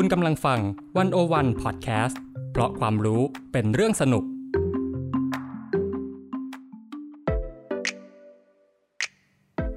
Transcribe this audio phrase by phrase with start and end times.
[0.00, 0.60] คุณกำลังฟัง
[0.98, 2.20] One O One Podcast
[2.52, 4.24] เพราะความรู้เป็นเรื่องสนุก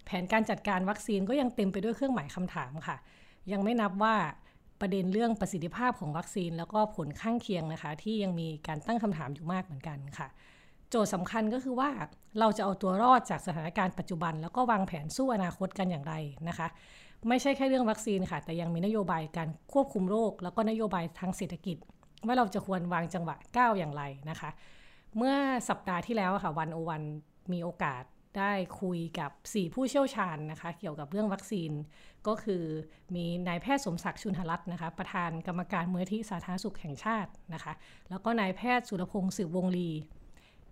[0.05, 2.97] แผนการจัดการวัคซีนก็ยังเต็มไปด้วยเครื่องหมายคำถามค่ะ
[3.53, 4.17] ยังไม่นับว่า
[4.81, 10.29] ประเด็นเรื่องประสิทธิภาพของวัคซีน แล้วก็ผลข้างเคียงนะคะ ที่ยังมีการตั้งคำถามอยู่มากเหมือนกันค่ะ
[10.91, 11.91] โจทย์สำคัญก็คือว่า
[12.41, 16.15] เราจะเอาตัวรอดจากสถานการณ์ปัจจุบัน แล้วก็วางแผนสู้อนาคตกันอย่างไร
[16.49, 16.69] นะคะ
[17.29, 21.77] ไม่ใช่แค่เรื่องวัคซีนค่ะ แต่ยังมีนโยบายการควบคุมโรค แล้วก็นโยบายทางเศรษฐกิจ
[22.27, 24.51] ว่าเราจะควรวางจังหวะก้าวอย่างไรนะคะ
[25.17, 25.35] เมื่อ
[25.69, 27.03] สัปดาห์ที่แล้วค่ะวันโอวัน
[27.53, 28.03] มีโอกาส
[28.39, 31.71] ได้คุยกับ 4 ผู้เชี่ยวชาญนะคะ เกี่ยวกับเรื่องวัคซีน
[32.27, 32.65] ก็คือ
[33.15, 37.73] มีนายแพทย์สมศักดิ์ชุนหรัตน์นะคะ ประธานกรรมการมูลที่สาธารณสุขแห่งชาตินะคะ
[38.11, 39.91] แล้วก็นายแพทย์สุรพงศ์สืบวงลี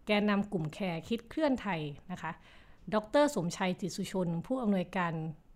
[0.07, 1.81] แกนนำกลุ่มแคร์คิดเคลื่อนไทย
[2.13, 2.33] นะคะ
[2.95, 5.13] ดรสมชัยจิตสุชน ผู้อำนวยการ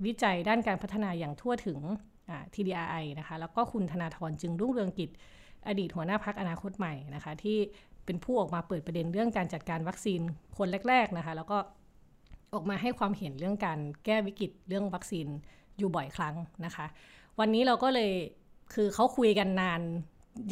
[0.07, 1.79] วิจัยด้านการพัฒนาอย่างทั่วถึง
[2.55, 5.11] TDRI นะคะ แล้วก็คุณธนาธรจึงรุ่งเรืองกิจ
[5.69, 7.59] อดีตหัวหน้าพักอนาคตใหม่นะคะ ที่
[8.05, 10.21] เป็นผู้ออกมาเปิดประเด็นเรื่องการจัดการวัคซีน
[10.59, 11.59] คนแรก ๆนะคะ แล้วก็
[12.55, 15.27] ออกมาให้ความเห็นเรื่องการแก้วิกฤตเรื่องวัคซีน
[15.79, 16.35] อยู่บ่อยครั้ง
[16.65, 16.87] นะคะ
[17.39, 18.11] วันนี้เราก็เลย
[18.75, 19.83] คือเขาคุยกันนาน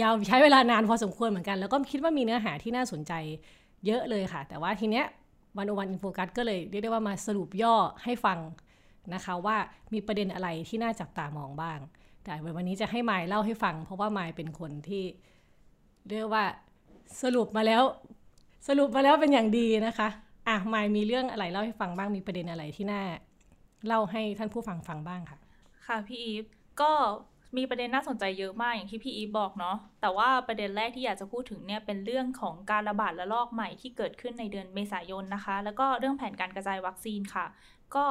[0.01, 3.13] ยาวใช้เวลานานพอสมควรเหมือนกัน แล้วก็คิดว่ามีเนื้อหาที่น่าสนใจ
[3.87, 5.07] เยอะเลยค่ะ แต่ว่าทีเนี้ย
[5.59, 7.75] วันโอวันอินโฟกัสก็เลยเรียกได้ว่ามาสรุปย่อ
[8.05, 8.39] ให้ฟัง
[9.15, 9.57] นะคะว่า
[9.93, 11.79] มีประเด็นอะไรที่น่าจับตามองบ้าง
[12.25, 15.05] แต่วันนี้จะให้ไมล์เล่าให้ฟัง เพราะว่าไมล์เป็นคนที่
[16.11, 16.45] เรียกว่า
[17.23, 17.83] สรุปมาแล้ว
[18.69, 20.09] สรุปมาแล้วเป็นอย่างดีนะคะ
[20.49, 23.03] อะไมล์มีเรื่องอะไรเล่าให้ฟังบ้างมีประเด็นอะไรที่น่า
[23.87, 25.39] เล่าให้ท่านผู้ฟังฟังบ้างค่ะ
[25.87, 26.45] ค่ะพี่อีฟ
[26.81, 26.93] ก็
[27.57, 37.47] มีประเด็นน่าสนใจเยอะมากอย่างที่พี่อีบอกเนาะ แต่ว่าประเด็นแรกที่อยากจะพูดถึงเนี่ยเป็นเรื่องของการระบาดระลอกใหม่ที่เกิดขึ้นในเดือนเมษายนนะคะ แล้วก็เรื่องแผนการกระจายวัคซีนค่ะ
[37.95, 38.05] ก็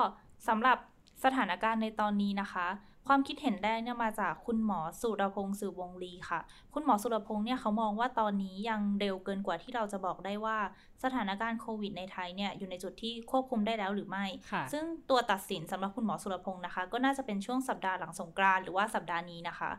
[0.48, 0.78] สำหรับ
[1.24, 2.68] สถานการณ์ในตอนนี้นะคะ
[3.08, 6.40] ความคิดเห็นแรกเนี่ยมาจากคุณหมอสุรพงศ์สืบวงลีค่ะ
[6.74, 10.58] คุณหมอสุรพงศ์เนี่ยเขามองว่าตอนนี้ยังเร็วเกินกว่าที่เราจะบอกได้ว่า
[11.04, 14.26] สถานการณ์โควิดในไทยเนี่ยอยู่ในจุดที่ควบคุมได้แล้วหรือไม่
[14.74, 19.72] ซึ่งตัวตัดสินสำหรับคุณหมอสุรพงศ์นะคะ ก็น่าจะเป็นช่วงสัปดาห์หลังสงกรานต์หรือว่าสัปดาห์นี้นะคะ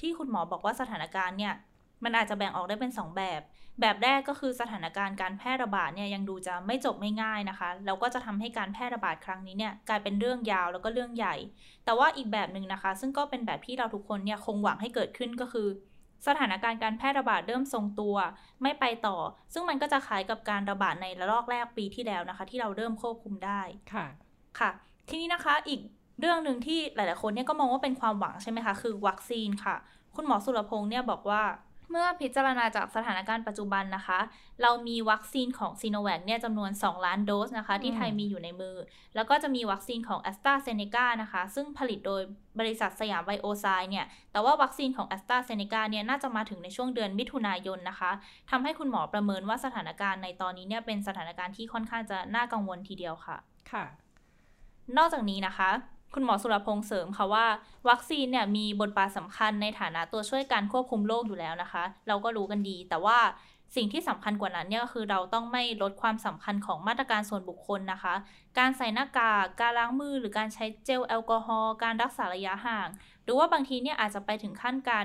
[0.00, 1.54] ที่คุณหมอบอกว่าสถานการณ์เนี่ย
[2.04, 3.40] มันอาจจะแบ่งออกได้เป็น 2 แบบ
[3.80, 11.36] แบบแรกก็คือสถานการณ์การแพร่ระบาดเนี่ยยังดูจะไม่จบไม่ง่ายนะคะแล้วก็จะทำให้การแพร่ระบาดครั้งนี้เนี่ยกลายเป็นเรื่องยาวแล้วก็เรื่องใหญ่
[11.84, 15.68] แต่ว่าอีกแบบหนึ่งนะคะ ซึ่งก็เป็นแบบที่เราทุกคนเนี่ยคงหวังให้เกิดขึ้นก็คือ
[16.26, 18.16] สถานการณ์การแพร่ระบาดเริ่มทรงตัว
[18.62, 19.16] ไม่ไปต่อ
[19.52, 23.60] ซึ่งมันก็จะคล้ายกับการระบาดในระลอกแรกปีที่แล้วนะคะ ที่เราเริ่มควบคุมได้
[23.92, 24.06] ค่ะ
[24.58, 24.70] ค่ะ
[25.08, 25.80] ทีนี้นะคะอีก
[26.20, 29.76] เรื่องหนึ่งที่หลาย ๆ คนเนี่ยก็มองว่าเป็นความหวังใช่ไหมคะ คือวัคซีนค่ะ
[30.16, 31.42] คุณหมอสุรพงศ์เนี่ยบอกว่า
[31.90, 34.18] เมื่อพิจารณาจากสถานการณ์ปัจจุบันนะคะ
[34.62, 38.76] เรามีวัคซีนของซีโนแวคเนี่ยจำนวน 2 ล้านโดสนะคะ ที่ไทยมีอยู่ในมือ
[39.14, 42.22] แล้วก็จะมีวัคซีนของแอสตราเซเนกานะคะ ซึ่งผลิตโดย
[42.58, 48.10] บริษัทสยามไบโอไซน์เนี่ย แต่ว่าวัคซีนของแอสตราเซเนกาเนี่ยน่าจะมาถึงในช่วงเดือนมิถุนายนนะคะ
[48.50, 53.36] ทำให้คุณหมอประเมินว่าสถานการณ์ในตอนนี้เนี่ยเป็นสถานการณ์ที่ค่อนข้างจะน่ากังวลทีเดียวค่ะ
[53.72, 53.84] ค่ะ
[54.98, 55.70] นอกจากนี้นะคะ
[56.18, 57.46] คุณหมอสุรพงษ์เสริมค่ะว่า
[57.88, 63.18] วัคซีนเนี่ยมีบทบาทสำคัญในฐานะตัวช่วยการควบคุมโรคอยู่แล้วนะคะ เราก็รู้กันดี แต่ว่า
[63.76, 68.14] สิ่งที่สำคัญกว่านั้นเนี่ยก็คือเราต้องไม่ลดความสำคัญของมาตรการส่วนบุคคลนะคะ
[68.58, 72.88] การใส่หน้ากาก การล้างมือ หรือการใช้เจลแอลกอฮอล์ การรักษาระยะห่าง
[73.24, 75.04] หรือว่าบางทีเนี่ยอาจจะไปถึงขั้นการ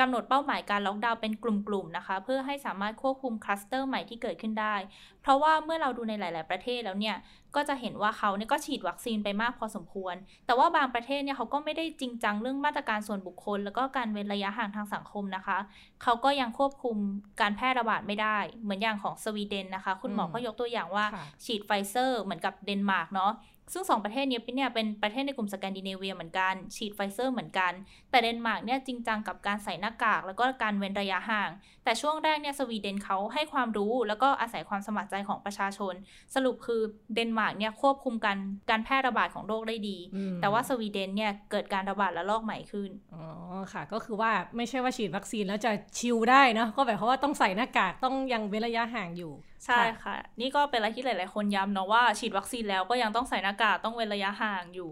[0.00, 4.74] กำหนดเป้าหมายการล็อกดาวน์เป็นกลุ่มๆนะคะ เพื่อให้สามารถควบคุมคลัสเตอร์ใหม่ที่เกิดขึ้นได้
[5.22, 7.16] เพราะว่าเมื่อเราดูในหลาย ๆ ประเทศแล้วเนี่ย
[7.56, 10.14] ก็จะเห็นว่าเขาเนี่ยก็ฉีดวัคซีนไปมากพอสมควร
[10.46, 15.58] แต่ว่าบางประเทศเนี่ยเขาก็ไม่ได้จริงจังเรื่องมาตรการส่วนบุคคล แล้วก็การเว้นระยะห่างทางสังคมนะคะ
[16.02, 16.96] เขาก็ยังควบคุม
[17.40, 21.06] การแพร่ระบาดไม่ได้ เหมือนอย่างของสวีเดนนะคะ คุณหมอก็ยกตัวอย่างว่า
[21.44, 23.32] ฉีดไฟเซอร์เหมือนกับเดนมาร์กเนาะ
[23.72, 27.72] ซึ่งสองประเทศนี้เนี่ยเป็นประเทศในกลุ่มสแกนดิเนเวียเหมือนกัน ฉีดไฟเซอร์เหมือนกัน
[28.10, 31.50] แต่เดนมาร์กเนี่ยจริงจังกับการใส่หน้ากาก แล้วก็การเว้นระยะห่าง
[31.84, 35.94] แต่ช่วงแรกเนี่ยสวีเดนเขาให้ความรู้แล้วก็อาศัยความสมัครใจของประชาชน
[36.34, 36.80] สรุปคือ
[37.14, 38.38] เดนมาร์กเนี่ยควบคุมการ
[38.70, 39.98] การแพร่ระบาดของโรคได้ดี
[40.40, 43.24] แต่ว่าสวีเดนเนี่ยเกิดการระบาดระลอกใหม่ขึ้นอ๋อ
[43.72, 49.32] ค่ะ ก็คือว่าไม่ใช่ว่าฉีดวัคซีนแล้วจะ chill ได้นะก็แบบเพราะว่าต้องใส่หน้ากากต้องยังเว้นระยะห่างอยู่
[49.66, 54.90] ใช่ค่ะ นี่ก็เป็นอะไรที่หลาย ๆ คนย้ำเนาะว่าฉีดวัคซีนแล้วก็ยังต้องใส่หน้ากากต้องเว้นระยะห่างอยู่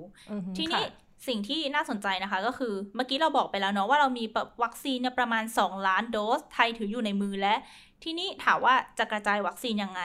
[0.56, 0.84] ทีนี้
[1.28, 4.25] สิ่งที่น่าสนใจนะคะก็คือเมื่อกี้เราบอกไปแล้วเนาะว่าเรามี
[4.62, 7.55] วัคซีนเนี่ยประมาณ 2 ล้านโดส ไทยถืออยู่ในมือและ
[8.02, 10.02] ทีนี้ถามว่าจะกระจายวัคซีนยังไง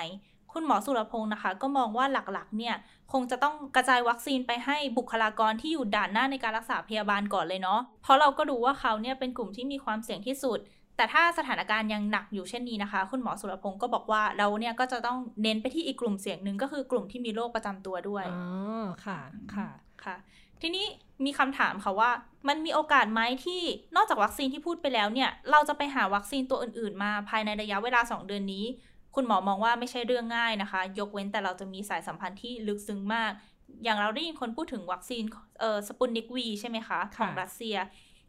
[0.51, 2.75] คุณหมอสุรพงศ์นะคะ ก็มองว่าหลักๆ เนี่ย
[3.12, 10.59] คงจะต้องกระจายวัคซีนไปให้บุคลากรที่อยู่ด่านหน้าในการรักษาพยาบาลก่อนเลยเนาะเพราะเราก็ดูว่าเขาเนี่ยเป็นกลุ่มที่มีความเสี่ยงที่สุด
[10.97, 18.39] แต่ถ้าสถานการณ์ยังหนักอยู่เช่นนี้นะคะ คุณหมอสุรพงศ์ก็บอกว่าเราเนี่ยก็จะต้องเน้นไปที่อีกกลุ่มเสี่ยงหนึ่งก็คือกลุ่มที่มีโรคประจำตัวด้วยอ๋
[18.81, 19.19] อค่ะ
[19.56, 19.68] ค่ะ
[20.03, 20.15] ค่ะ
[20.62, 20.86] ทีนี้
[21.25, 22.12] มีคำถามค่ะว่า
[22.47, 23.62] มันมีโอกาสไหมที่
[23.95, 28.65] นอกจากวัคซีนที่พูดไปแล้วเนี่ย เราจะไปหาวัคซีนตัวอื่นๆ มาภายในระยะเวลา 2 เดือนนี้
[29.15, 33.31] คุณหมอมองว่าไม่ใช่เรื่องง่ายนะคะ ยกเว้นแต่เราจะมีสายสัมพันธ์ที่ลึกซึ้งมาก
[33.83, 35.24] อย่างเราได้ยินคนพูดถึงวัคซีน
[35.59, 37.75] เอ่อสปุนนิกวีใช่ไหมคะ ของรัสเซีย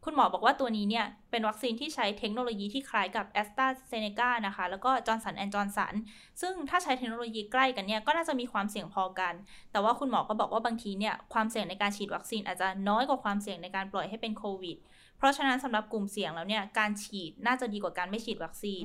[0.08, 5.94] คุณหมอบอกว่าตัวนี้เนี่ย เป็นวัคซีนที่ใช้เทคโนโลยีที่คล้ายกับแอสตราเซเนกานะคะ แล้วก็จอร์นสันแอนด์จอห์นสัน
[6.40, 9.34] ซึ่งถ้าใช้เทคโนโลยีใกล้กันเนี่ย ก็น่าจะมีความเสี่ยงพอกัน
[9.72, 14.76] แต่ว่าคุณหมอก็บอกว่าบางทีเนี่ย ความเสี่ยงในการฉีดวัคซีนอาจจะน้อยกว่าความเสี่ยงในการปล่อยให้เป็นโควิด
[15.18, 18.84] เพราะฉะนั้นสำหรับกลุ่มเสี่ยงแล้วเนี่ยการฉีดน่าจะดีกว่าการไม่ฉีดวัคซีน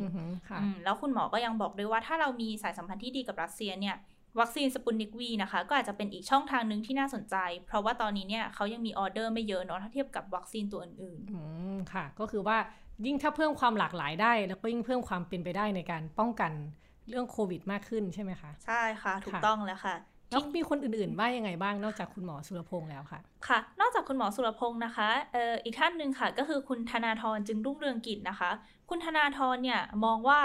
[0.83, 3.95] แล้วคุณหมอก็ยังบอกด้วยว่าถ้าเรามีสายสัมพันธ์ที่ดีกับรัสเซียเนี่ย
[4.39, 7.35] วัคซีนสปุตนิกวีนะคะ ก็อาจจะเป็นอีกช่องทางหนึ่งที่น่าสนใจ
[7.67, 11.39] เพราะว่าตอนนี้เนี่ยเขายังมีออเดอร์ไม่เยอะเนาะถ้าเทียบกับวัคซีนตัวอื่นๆอื
[11.75, 12.57] มค่ะ ก็คือว่า
[13.05, 16.51] ยิ่งถ้าเพิ่มความหลากหลายได้ แล้วก็ยิ่งเพิ่มความเป็นไปได้ในการป้องกัน
[17.09, 19.95] เรื่องโควิดมากขึ้นใช่ไหมคะ ใช่ค่ะ ถูกต้องแล้วค่ะ
[20.31, 28.51] แล้วมีคนอื่นๆว่ายังไงบ้างนอกจากคุณหมอสุรพงษ์แล้วค่ะ ค่ะ นอกจากคุณหมอสุรพงษ์นะคะเอ่ออีกท่านหนึ่งค่ะ ก็คือคุณธนาธรจึงรุ่งเรืองกิจนะคะ
[28.89, 30.39] คุณธนาธรเนี่ยมองว่า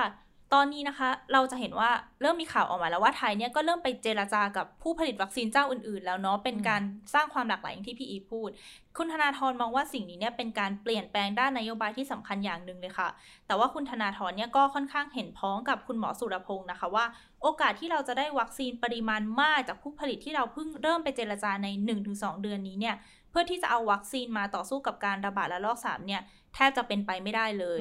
[0.54, 1.90] ตอนนี้นะคะเราจะเห็นว่า
[2.20, 6.82] เริ่มมีข่าวออกมาแล้วว่าไทยเนี่ยก็เริ่มไปเจราจากับผู้ผลิตวัคซีนเจ้าอื่นๆ แล้วเนาะเป็นการ
[7.14, 8.50] สร้างความหลากหลายอย่างที่พี่อีพูด
[8.96, 13.08] คุณธนาธรมองว่าสิ่งนี้เนี่ยเป็นการเปลี่ยนแปลงด้านนโยบายที่สำคัญอย่างหนึ่งเลยค่ะ
[13.46, 17.04] แต่ว่าคุณธนาธรเนี่ยก็ค่อนข้างเห็นพ้องกับคุณหมอสุรพงศ์นะคะว่า
[17.42, 21.68] โอกาสที่เราจะได้วัคซีนปริมาณมากจากผู้ผลิตที่เราเพิ่งเริ่มไปเจราจาใน
[22.06, 22.96] 1-2 เดือนนี้เนี่ย
[23.30, 26.22] เพื่อที่จะเอาวัคซีนมาต่อสู้กับการระบาดระลอก3เนี่ย
[26.56, 27.80] แทบจะเป็นไปไม่ได้เลย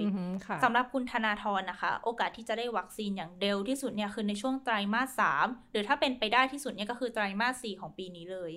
[0.63, 8.51] สำหรับคุณธนาธรนะคะ โอกาสที่จะได้วัคซีนอย่างเร็วที่สุดเนี่ยคือในช่วงไตรมาสสามหรือถ้าเป็นไปได้ที่สุดเนี่ยก็คือไตรมาสสี่ของปีนี้เลย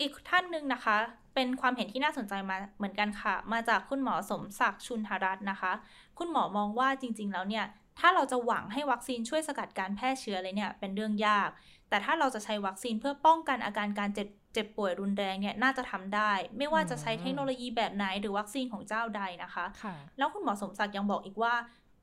[0.00, 0.96] อีกท่านหนึ่งนะคะ
[1.34, 5.72] เป็นความเห็นที่น่าสนใจมาเหมือนกันค่ะ มาจากคุณหมอสมศักดิ์ชุนหรัตน์นะคะ
[6.18, 7.64] คุณหมอมองว่าจริง ๆ แล้วเนี่ย
[7.98, 11.50] ถ้าเราจะหวังให้วัคซีนช่วยสกัดการแพร่เชื้อเลยเนี่ยเป็นเรื่องยาก
[11.88, 21.54] แต่ถ้าเราจะใช้วัคซีนเพื่อป้องกันอาการการเจ็บ เจ็บป่วยรุนแรงเนี่ยน่าจะทำได้ ไม่ว่าจะใช้เทคโนโลยีแบบไหนหรือวัคซีนของเจ้าใดนะคะคะแล้วคุณหมอสมศักดิ์ยังบอกอีกว่า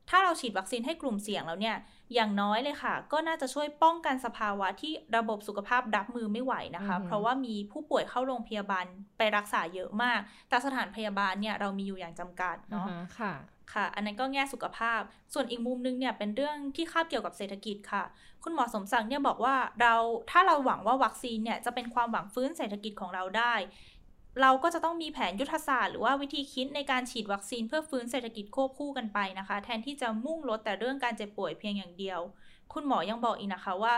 [0.10, 1.76] ถ้าเราฉีดวัคซีนให้กลุ่มเสี่ยงแล้วเนี่ย
[2.14, 8.86] อย่างน้อยเลยค่ะ ก็น่าจะช่วยป้องกันสภาวะที่ระบบสุขภาพรับมือไม่ไหวนะคะ เพราะว่ามีผู้ป่วยเข้าโรงพยาบาล
[9.18, 12.88] ไปรักษาเยอะมาก แต่สถานพยาบาลเนี่ยเรามีอยู่อย่างจำกัดเนาะ
[13.20, 13.34] ค่ะ
[13.74, 15.02] ค่ะ อันนั้นก็แง่สุขภาพ
[15.34, 18.04] ส่วนอีกมุมนึงเนี่ยเป็นเรื่องที่คาบเกี่ยวกับเศรษฐกิจค่ะ
[18.44, 19.96] คุณหมอสมศักดิ์เนี่ยบอกว่าเรา
[20.32, 23.54] ถ้าเราหวังว่าวัคซีนเนี่ยจะเป็นความหวังฟื้นเศรษฐกิจของเราได้
[24.42, 32.20] เราก็จะต้องมีแผนยุทธศาสตร์หรือว่าวิธีคิดในการฉีดวัคซีนเพื่อฟื้นเศรษฐกิจควบคู่กันไปนะคะ แทนที่จะมุ่งลดแต่เรื่องการเจ็บป่วยเพียงอย่างเดียว
[32.74, 33.94] คุณหมอยังบอกอีกนะคะว่า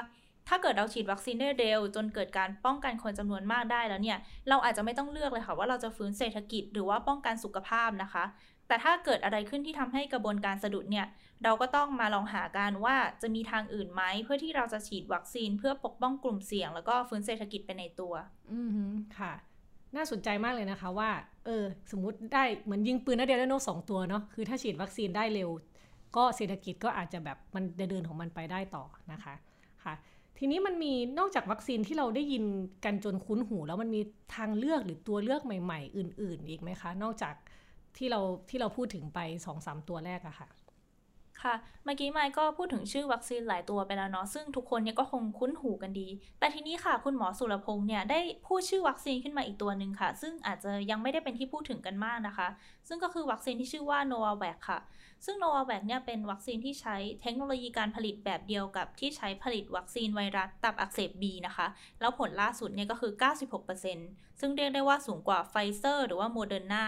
[0.48, 4.18] ถ้าเกิดเราฉีดวัคซีนได้เร็ว จนเกิดการป้องกันคนจำนวนมากได้แล้วเนี่ย
[4.50, 8.24] เราอาจจะไม่ต้องเลือกเลยค่ะว่าเราจะฟื้นเศรษฐกิจหรือว่าป้องกันสุขภาพนะคะ
[8.70, 11.08] แต่ถ้าเกิดอะไรขึ้นที่ทำให้กระบวนการสะดุดเนี่ย
[11.44, 18.14] เราก็ต้องมาลองหากันว่าจะมีทางอื่นไหม เพื่อที่เราจะฉีดวัคซีนเพื่อปกป้องกลุ่มเสี่ยง แล้วก็ฟื้นเศรษฐกิจไปในตัว
[18.52, 19.34] อืมค่ะ
[19.96, 21.10] น่าสนใจมากเลยนะคะว่า
[21.46, 25.50] เออ สมมติได้เหมือนยิงปืนนัดเดียวได้นกสองตัวเนาะ คือถ้าฉีดวัคซีนได้เร็ว
[26.16, 29.34] ก็เศรษฐกิจก็อาจจะแบบมันเดินของมันไปได้ต่อนะคะ
[29.84, 29.94] ค่ะ
[30.38, 32.44] ทีนี้มันมีนอกจากวัคซีนที่เราได้ยิน
[32.86, 34.02] กันจนคุ้นหู แล้วมันมี
[34.36, 37.36] ทางเลือกหรือตัวเลือกใหม่ ๆ อื่น ๆ อีกไหมคะ นอกจาก
[37.98, 38.19] ที่เรา
[38.50, 40.50] ที่เราพูดถึงไปสองสามตัวแรกอะค่ะ
[41.43, 46.08] ค่ะ เมื่อกี้ไมค์ก็พูดถึงชื่อวัคซีนหลายตัวไปแล้วเนาะซึ่งทุกคนเนี่ยก็คงคุ้นหูกันดี
[46.39, 52.48] แต่ทีนี้ค่ะ คุณหมอสุรพงษ์เนี่ยได้พูดชื่อวัคซีนขึ้นมาอีกตัวหนึ่งค่ะ ซึ่งอาจจะยังไม่ได้เป็นที่พูดถึงกันมากนะคะ
[52.89, 54.79] ซึ่งก็คือวัคซีนที่ชื่อว่า Novavax ค่ะ
[55.25, 61.67] ซึ่ง Novavax เนี่ยเป็นวัคซีนที่ใช้เทคโนโลยีการผลิตแบบเดียวกับที่ใช้ผลิตวัคซีนไวรัสตับอักเสบ B นะคะ
[62.00, 63.12] แล้วผลล่าสุดเนี่ยก็คือ
[63.75, 66.86] 96%ซึ่งเรียกได้ว่าสูงกว่าไฟเซอร์หรือว่าโมเดอร์นา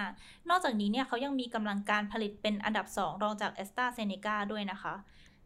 [0.49, 4.93] นอกจากนี้เนี่ยเขายังมีกำลังการผลิตเป็นอันดับ 2 รองจากแอสตราเซเนกาด้วยนะคะ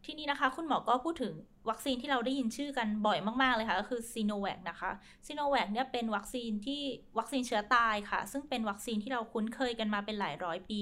[0.04, 1.32] ทีนี้นะคะคุณหมอก็พูดถึง
[1.70, 4.90] วัคซีนที่เราได้ยินชื่อกันบ่อยมาก ๆ เลยค่ะ ก็คือซิโนแวคนะคะ
[5.26, 6.82] ซิโนแวคเนี่ยเป็นวัคซีนที่
[7.18, 10.80] วัคซีนเชื้อตายค่ะ ซึ่งเป็นวัคซีนที่เราคุ้นเคยกันมาเป็นหลายร้อยปี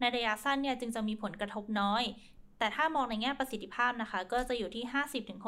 [0.00, 2.04] ในระยะสั้นเนี่ยจึงจะมีผลกระทบน้อย
[2.58, 4.84] แต่ถ้ามองในแง่ประสิทธิภาพนะคะ ก็จะอยู่ที่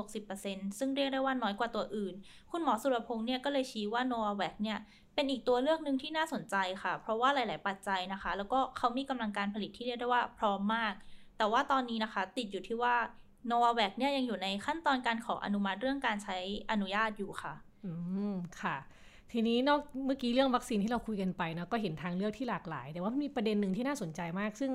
[0.07, 2.15] 50-60%ซึ่งเรียกได้ว่าน้อยกว่าตัวอื่น
[2.51, 4.79] คุณหมอสุรพงษ์เนี่ยก็เลยชี้ว่าโนวาแวคเนี่ย
[5.15, 10.95] เป็นอีกตัวเลือกหนึ่งที่น่าสนใจค่ะ เพราะว่าหลาย ๆ ปัจจัยนะคะ แล้วก็เขามีกำลังการผลิตที่เรียกได้ว่าพร้อมมาก
[11.39, 12.97] แต่ว่าตอนนี้นะคะ ติดอยู่ที่ว่า
[13.49, 16.37] โนวาแวคเนี่ยยังอยู่ในขั้นตอนการขออนุมัติเรื่องการใช้
[16.71, 17.93] อนุญาตอยู่ค่ะ อื
[18.33, 18.77] ม ค่ะ
[19.33, 24.73] ทีนี้นอกเมื่อกี้เรื่องวัคซีนที่เราคุยกันไปนะก็เห็นทางเลือกที่หลากหลาย แต่ว่ามีประเด็นหนึ่งที่น่าสนใจมาก ซึ่ง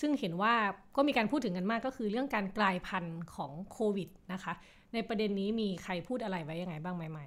[0.00, 0.54] ซึ่งเห็นว่า
[0.96, 4.52] ก็มีการพูดถึงกันมากก็คือเรื่องการกลายพันธุ์ของโควิดนะคะ
[4.94, 7.18] ในประเด็นนี้มีใครพูดอะไรไว้ยังไงบ้างไหมไหม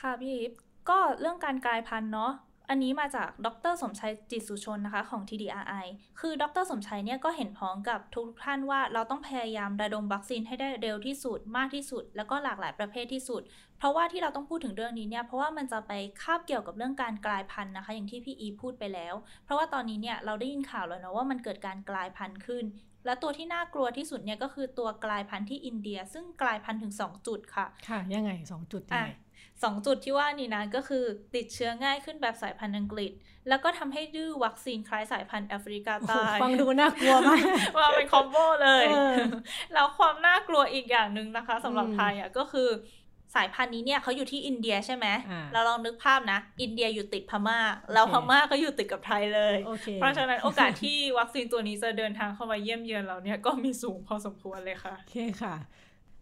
[0.00, 0.52] ค่ะพี่อิฟ
[0.88, 2.32] ก็เรื่องการกลายพันธุ์เนาะ
[2.72, 5.86] อันนี้มาจากดรสมชัยจิตสุชนนะคะของ TDRI
[6.20, 13.42] คือดรสมชัยเนี่ยก็เห็นพ้องกับทุกท่านว่าเราต้องพยายามระดมวัคซีนให้ได้เร็วที่สุดมากที่สุด แล้วก็หลากหลายประเภทที่สุด
[13.78, 22.64] เพราะว่าที่เราต้องพูดถึงเรื่องนี้เนี่ยเพราะว่ามันจะไปคาบเกี่ยวกับเรื่องการกลายพันธุ์นะคะ อย่างที่พี่อีพูดไปแล้ว เพราะว่าตอนนี้เนี่ยเราได้ยินข่าวแล้วนะว่ามันเกิดการกลายพันธุ์ขึ้น
[23.06, 29.10] และตัวที่น่ากลัวที่สุดเนี่ยก็คือตัวกลายพันธุ์ที่อินเดีย ซึ่งกลายพันธุ์ถึง 2 จุดค่ะ ค่ะ ยังไงสองจุดยังไง
[29.64, 33.12] สองจุดที่ว่านี่นะก็คือติดเชื้อง่ายขึ้นแบบสายพันธุ์อังกฤษ
[33.48, 37.42] แล้วก็ทำให้ดื้อวัคซีนคล้ายสายพันธุ์แอฟริกาโอ้โหใต้ฟังดูน่ากลัวมาก
[37.78, 39.14] ว่าเป็นคอมโบเลยเออ
[39.74, 42.68] แล้วความน่ากลัวอีกอย่างหนึ่งนะคะสำหรับอืมไทยอะก็คือ
[43.36, 47.58] สายพันธุ์นี้เนี่ยเขาอยู่ที่อินเดียใช่ไหมอ่าเราลองนึกภาพนะ อินเดียอยู่ติดพม่า
[47.92, 55.54] แล้วโอเคพม่าก็อยู่ติดกับไทยเลยโอเคเพราะฉะนั้นโอกาสที่วัคซีนตัวนี้จะเดินทางเข้ามาเยี่ยมเยือนเราเนี่ยก็มีสูงพอสมควรเลยค่ะ โอเคค่ะ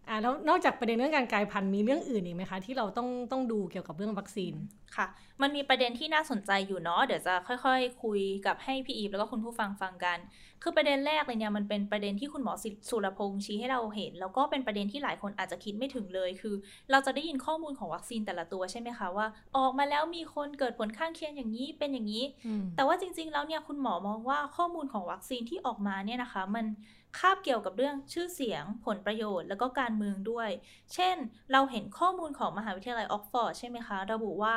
[0.09, 4.53] อ่าแล้วนอกจากประเด็นเรื่องการกลายพันธุ์มีเรื่องอื่นอีกไหมคะ ที่เราต้องต้องดูเกี่ยวกับเรื่องวัคซีน
[4.95, 5.07] ค่ะ
[5.41, 10.17] มันมีประเด็นที่น่าสนใจอยู่เนาะเดี๋ยวจะค่อย ๆ คุยกับให้พี่อีฟแล้วก็คุณผู้ฟังฟังกัน
[10.63, 12.53] คือประเด็นแรกเลยเนี่ยมันเป็นประเด็นที่คุณหมอ
[12.89, 16.55] สุรพงษ์ชี้ให้เราเห็น แล้วก็เป็นประเด็นที่หลายคนอาจจะคิดไม่ถึงเลย คือ
[16.91, 26.65] เราจะได้ยินข้อมูลของวัคซีนแต่ละตัวใช่ไหมคะว่า ออกมาแล้วมีคนเกิดผลข้างเคียงอย่างนี้เป็นอย่างนี้อืมแต่ว่าจริง ๆ แล้วเนี่ยคุณหมอมองว่าข้อมูลของวัคซีนที่ออกมาเนี่ยนะคะ มัน
[27.17, 30.49] คาบเกี่ยวกับเรื่องชื่อเสียง ผลประโยชน์ แล้วก็การเมืองด้วย
[30.93, 31.15] เช่น
[31.51, 34.55] เราเห็นข้อมูลของมหาวิทยาลัยออกซฟอร์ดใช่ไหมคะ ระบุว่า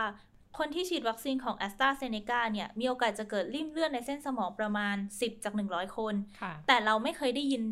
[0.59, 7.63] คนที่ฉีดวัคซีนของแอสตราเซเนกาเนี่ย มีโอกาสจะเกิดลิ่มเลือดในเส้นสมองประมาณ 10 จาก 100 คนค่ะแต่เราไม่เคยได้ยิน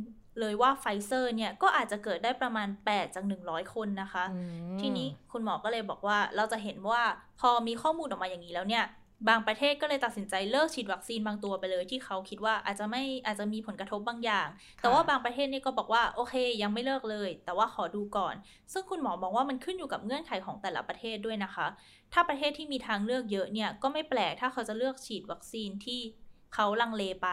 [0.40, 4.40] เลยว่าไฟเซอร์เนี่ย ก็อาจจะเกิดได้ประมาณ 8 จาก 100 คนนะคะอื
[4.74, 7.02] มทีนี้คุณหมอก็เลยบอกว่าเราจะเห็นว่า
[7.40, 8.84] พอมีข้อมูลออกมาอย่างนี้แล้วเนี่ย
[9.28, 14.48] บางประเทศก็เลยตัดสินใจเลิกฉีดวัคซีนบางตัวไปเลยที่เขาคิดว่าอาจจะไม่อาจจะมีผลกระทบบางอย่าง
[14.80, 18.34] แต่ว่าบางประเทศเนี่ยก็บอกว่าโอเค ยังไม่เลิกเลย แต่ว่าขอดูก่อน
[18.72, 21.66] ซึ่งคุณหมอมองว่ามันขึ้นอยู่กับเงื่อนไขของแต่ละประเทศด้วยนะคะ
[22.12, 26.00] ถ้าประเทศที่มีทางเลือกเยอะเนี่ยก็ไม่แปลกถ้าเขาจะเลือกฉีดวัคซีนที่
[26.54, 27.28] เขาลังเลไป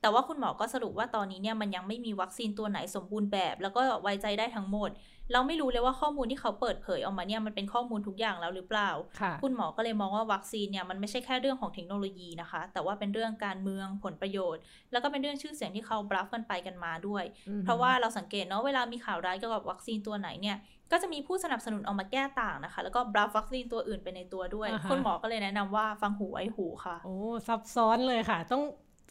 [0.00, 4.90] แต่ว่าคุณหมอก็สรุปว่าตอนนี้เนี่ยมันยังไม่มีวัคซีนตัวไหนสมบูรณ์แบบ แล้วก็ไว้ใจได้ทั้งหมด
[5.32, 20.56] เราไม่รู้เลยว่าข้อมูลที่เขาเปิดเผยออกมาเนี่ยมันเป็นข้อมูลทุกอย่างแล้วหรือเปล่าค่ะคุณหมอก็เลยมองว่าวัคซีนเนี่ยมันไม่ใช่แค่เรื่องของเทคโนโลยีนะคะ แต่ว่าเป็นเรื่องการเมืองผลประโยชน์ แล้วก็เป็นเรื่องชื่อเสียงที่เขาบลัฟกันไปกันมาด้วยอืมเพราะว่าเราสังเกตเนาะเวลามีข่าวร้ายเกี่ยวกับวัคซีนตัวไหนเนี่ย
[20.92, 28.62] ก็จะมีผู้สนับสนุนออกมาแก้ต่างนะคะ แล้วก็บลัฟวัคซีนตัวอื่นไปในตัวด้วยอ่าฮะคุณหมอก็เลยแนะนำว่าฟังหูไว้หูค่ะ โอ้ซับซ้อนเลยค่ะ ต้อง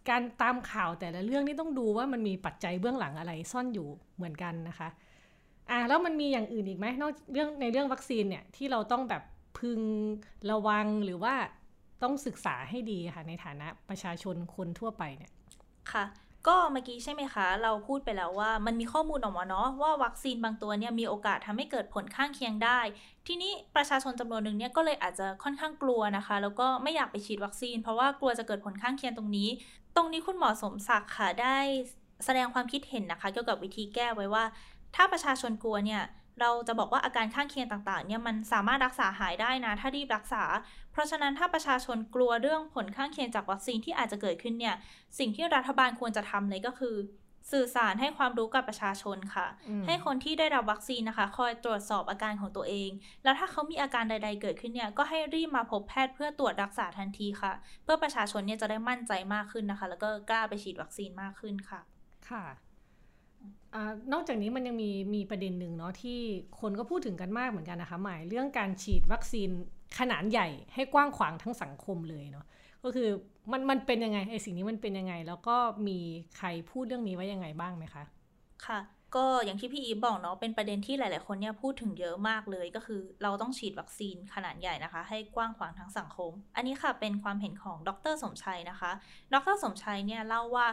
[0.09, 4.89] การตามข่าวแต่ละเรื่องนี่ต้องดูว่ามันมีปัจจัยเบื้องหลังอะไรซ่อนอยู่เหมือนกันนะคะ
[5.69, 9.23] อ่าแล้วมันมีอย่างอื่นอีกไหมนอกเรื่องในเรื่องวัคซีนเนี่ยที่เราต้องแบบ
[9.59, 9.81] พึง
[10.51, 11.33] ระวังหรือว่า
[12.03, 15.31] ต้องศึกษาให้ดีค่ะ ในฐานะประชาชนคนทั่วไปเนี่ย
[15.91, 16.05] ค่ะ
[16.47, 22.79] ก็เมื่อกี้ใช่ไหมคะ เราพูดไปแล้วว่ามันมีข้อมูลออกมาเนาะว่าวัคซีนบางตัวเนี่ยมีโอกาสทำให้เกิดผลข้างเคียงได้
[23.27, 29.49] ทีนี้ประชาชนจำนวนหนึ่งเนี่ยก็เลยอาจจะค่อนข้างกลัวนะคะ แล้วก็ไม่อยากไปฉีดวัคซีน เพราะว่ากลัวจะเกิดผลข้างเคียงตรงนี้
[29.95, 31.57] ตรงนี้คุณหมอสมศักดิ์ค่ะได้
[32.25, 34.43] แสดงความคิดเห็นนะคะ เกี่ยวกับวิธีแก้ไว้ว่า
[34.95, 36.03] ถ้าประชาชนกลัวเนี่ย
[36.41, 40.43] เราจะบอกว่าอาการข้างเคียงต่างๆ เนี่ยมันสามารถรักษาหายได้นะ ถ้ารีบรักษา
[40.91, 44.75] เพราะฉะนั้นถ้าประชาชนกลัวเรื่องผลข้างเคียงจากวัคซีนที่อาจจะเกิดขึ้นเนี่ย
[45.19, 46.95] สิ่งที่รัฐบาลควรจะทำเลยก็คือ
[47.51, 52.89] สื่อสารให้ความรู้กับประชาชนค่ะอืมให้คนที่ได้รับวัคซีนนะคะ คอยตรวจสอบอาการของตัวเอง
[53.23, 57.53] แล้วถ้าเขามีอาการใด ๆ เกิดขึ้นเนี่ย ก็ให้รีบมาพบแพทย์เพื่อตรวจรักษาทันทีค่ะ
[57.83, 61.81] เพื่อประชาชนเนี่ยจะได้มั่นใจมากขึ้นนะคะ แล้วก็กล้าไปฉีดวัคซีนมากขึ้นค่ะ
[62.29, 62.43] ค่ะ
[64.13, 66.19] นอกจากนี้มันยังมีมีประเด็นหนึ่งเนาะที่
[66.59, 69.49] คนก็พูดถึงกันมากเหมือนกันนะคะหมายเรื่องการฉีดวัคซีน
[69.99, 72.45] ขนาดใหญ่ให้กว้างขวางทั้งสังคมเลยเนาะ
[72.83, 73.09] ก็คือ
[73.51, 75.57] มันมันเป็นยังไงไอสิ่งนี้มันเป็นยังไง แล้วก็
[75.87, 75.99] มี
[76.37, 78.03] ใครพูดเรื่องนี้ไว้ยังไงบ้างไหมคะ
[78.67, 78.79] ค่ะ
[79.15, 88.91] ก็อย่างที่พี่อีบอกเนาะเป็นประเด็นที่หลาย ๆ คนเนี่ยพูดถึงเยอะมากเลยก็คือ เราต้องฉีดวัคซีนขนาดใหญ่นะคะ ให้กว้างขวางทั้งสังคม อันนี้ค่ะเป็นความเห็นของดรสมชัยนะคะ
[89.33, 90.67] ดรสมชัยเนี่ยเล่าว่า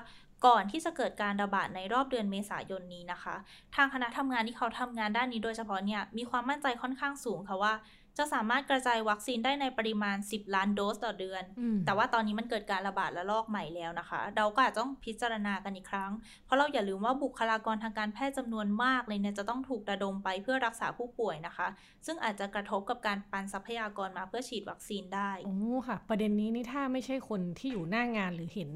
[0.46, 3.34] ก่อนที่จะเกิดการระบาดในรอบเดือนเมษายนนี้นะคะ
[3.74, 7.74] ทางคณะทำงานที่เขาทำงานด้านนี้โดยเฉพาะเนี่ยมีความมั่นใจค่อนข้างสูงค่ะว่า
[8.20, 11.42] จะสามารถกระจายวัคซีนได้ในปริมาณ 10 ล้านโดสต่อเดือน
[11.86, 16.10] แต่ว่าตอนนี้มันเกิดการระบาดระลอกใหม่แล้วนะคะ เราก็อาจจะต้องพิจารณากันอีกครั้ง
[16.44, 21.68] เพราะเราอย่าลืมว่าบุคลากรทางการแพทย์จำนวนมากเลยเนี่ยจะต้องถูกระดมไปเพื่อรักษาผู้ป่วยนะคะ
[22.06, 25.56] ซึ่งอาจจะกระทบกับการปันทรัพยากรมาเพื่อฉีดวัคซีนได้โอ้
[25.88, 28.70] ค่ะ ประเด็นนี้นี่ถ้าไม่ใช่คนที่อยู่หน้างานหรือเห็น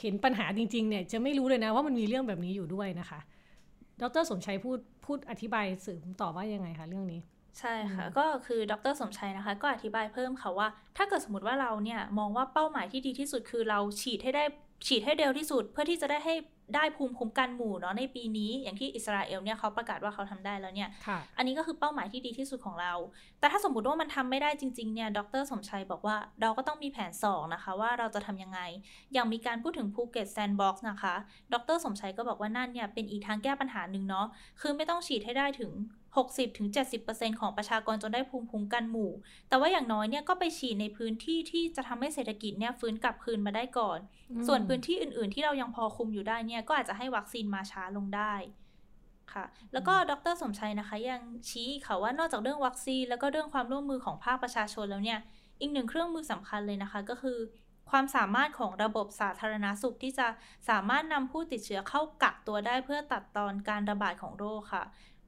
[0.00, 3.20] เห็นปัญหาจริงๆเนี่ยจะไม่รู้เลยนะว่ามันมีเรื่องแบบนี้อยู่ด้วยนะคะ
[4.02, 7.20] ดรสมชัยพูดพูดอธิบายสื่อต่อว่ายังไงคะเรื่องนี้
[7.58, 14.44] ใช่ค่ะ ก็คือดรสมชัยนะคะ ก็อธิบายเพิ่มค่ะว่า ถ้าเกิดสมมติว่าเราเนี่ยมองว่าเป้าหมายที่ดีที่สุดคือเราฉีดให้ได้
[14.86, 16.34] ฉีดให้เร็วที่สุด เพื่อที่จะได้ให้
[16.74, 20.88] ได้ภูมิคุ้มกันหมู่เนาะในปีนี้ อย่างที่อิสราเอลเนี่ยเขาประกาศว่าเขาทำได้แล้วเนี่ย
[21.36, 22.92] อันนี้ก็คือเป้าหมายที่ดีที่สุดของเรา
[23.40, 28.60] แต่ถ้าสมมติว่ามันทำไม่ได้จริงๆเนี่ย ดรสมชัยบอกว่าเราก็ต้องมีแผน 2 นะคะ ว่าเราจะทำยังไง
[29.12, 31.14] อย่างมีการพูดถึงภูเก็ต Sandbox นะคะ
[31.52, 34.26] ดรสมชัยก็บอกว่านั่นเนี่ยเป็นอีกทางแก้ปัญหาหนึ่งเนาะ
[34.60, 35.72] คือไม่ต้องฉีดให้ได้ถึง
[36.16, 39.10] 60-70%ของประชากรจนได้ภูมิคุ้มกันหมู่
[39.48, 43.98] แต่ว่าอย่างน้อยเนี่ยก็ไปฉีดในพื้นที่ที่จะทำให้เศรษฐกิจเนี่ยฟื้นกลับคืนมาได้ก่อน
[44.46, 48.34] ส่วนพื้นที่อื่น ๆ ที่เรายังพอคุมอยู่ได้เนี่ยก็อาจจะให้วัคซีนมาช้าลงได้
[49.32, 55.20] ค่ะ แล้วก็ดรสมชัยนะคะ ยังชี้ค่ะว่านอกจากเรื่องวัคซีน แล้วก็เรื่องความร่วมมือของภาคประชาชนแล้วเนี่ย
[55.60, 57.38] อีกหนึ่งเครื่องมือสำคัญเลยนะคะ ก็คือ
[57.90, 60.26] ความสามารถของระบบสาธารณาสุขที่จะ
[60.68, 64.84] สามารถนำผู้ติดเชื้อเข้ากักตัวได้เพื่อตัดตอนการระบาดของโรคค่ะ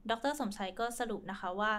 [0.09, 1.73] ดรสมชัยก็สรุปนะคะว่า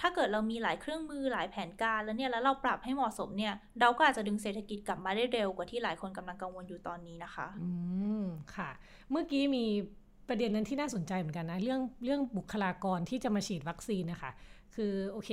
[0.00, 7.70] ถ้าเกิดเรามีหลายเครื่องมือหลายแผนการแล้วเนี่ยแล้วเราปรับให้เหมาะสมเนี่ยเราก็อาจจะดึงเศรษฐกิจกลับมาได้เร็วกว่าที่หลายคนกำลังกังวลอยู่ตอนนี้นะคะ อื
[8.22, 8.24] ม
[8.56, 8.70] ค่ะ
[9.10, 9.64] เมื่อกี้มี
[10.28, 14.30] ประเด็นนั้นที่น่าสนใจเหมือนกันนะเรื่องเรื่องบุคลากรที่จะมาฉีดวัคซีนนะคะ
[14.74, 15.30] คือโอเค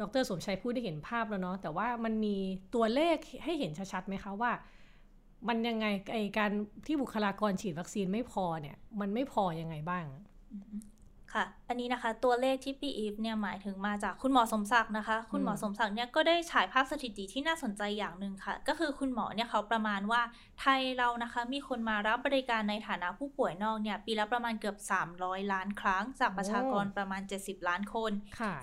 [0.00, 2.36] ดรสมชัยพูดได้เห็นภาพแล้วเนาะแต่ว่ามันมี
[2.74, 4.52] ตัวเลขให้เห็นชัดๆไหมคะว่า
[5.48, 6.50] มันยังไงไอการ
[6.86, 10.04] ที่บุคลากรฉีดวัคซีนไม่พอเนี่ย มันไม่พอยังไงบ้าง
[11.34, 20.22] ค่ะ อันนี้นะคะตัวเลขที่พี่อีฟเนี่ยหมายถึงมาจากคุณหมอสมศักดิ์นะคะ คุณหมอสมศักดิ์เนี่ยก็ได้ฉายภาพสถิติที่น่าสนใจอย่างหนึ่งค่ะ ก็คือคุณหมอเนี่ยเขาประมาณว่า
[20.60, 24.76] ไทยเรานะคะมีคนมารับบริการในฐานะผู้ป่วยนอกเนี่ยปีละประมาณเกือบ
[25.14, 28.12] 300 ล้านครั้ง จากประชากรประมาณ 70 ล้านคน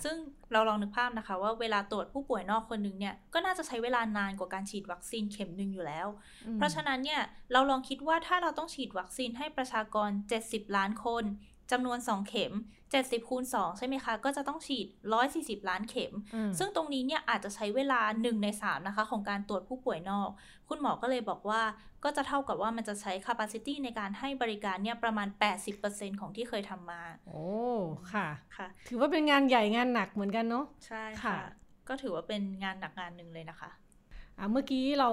[0.05, 0.17] ซึ่ง
[0.51, 6.07] เราลองนึกภาพนะคะ ว่าเวลาตรวจผู้ป่วยนอกคนหนึ่งเนี่ยก็น่าจะใช้เวลานานกว่าการฉีดวัคซีนเข็มหนึ่งอยู่แล้ว
[6.55, 10.09] เพราะฉะนั้นเนี่ยเราลองคิดว่าถ้าเราต้องฉีดวัคซีนให้ประชากร
[10.43, 11.25] 70 ล้านคน
[11.71, 12.53] จำนวน 2 เข็ม
[12.91, 14.87] 70คูณ2ใช่ไหมคะ ก็จะต้องฉีด
[15.27, 16.13] 140 ล้านเข็ม
[16.59, 20.29] ซึ่งตรงนี้เนี่ยอาจจะใช้เวลา 1 ใน 3 นะคะ ของการตรวจผู้ป่วยนอก
[20.69, 21.61] คุณหมอก็เลยบอกว่า
[22.03, 25.27] ก็จะเท่ากับว่ามันจะใช้ capacity ในการให้บริการเนี่ยประมาณ
[25.73, 27.45] 80%ของที่เคยทำมา โอ้
[28.13, 28.27] ค่ะ
[28.57, 31.37] ค่ะ ถือว่าเป็นงานใหญ่งานหนักเหมือนกันเนาะ ใช่ค่ะ
[31.89, 33.69] ก็ถือว่าเป็นงานหนักงานหนึ่งเลยนะคะ
[34.37, 35.09] อะเมื่อกี้เรา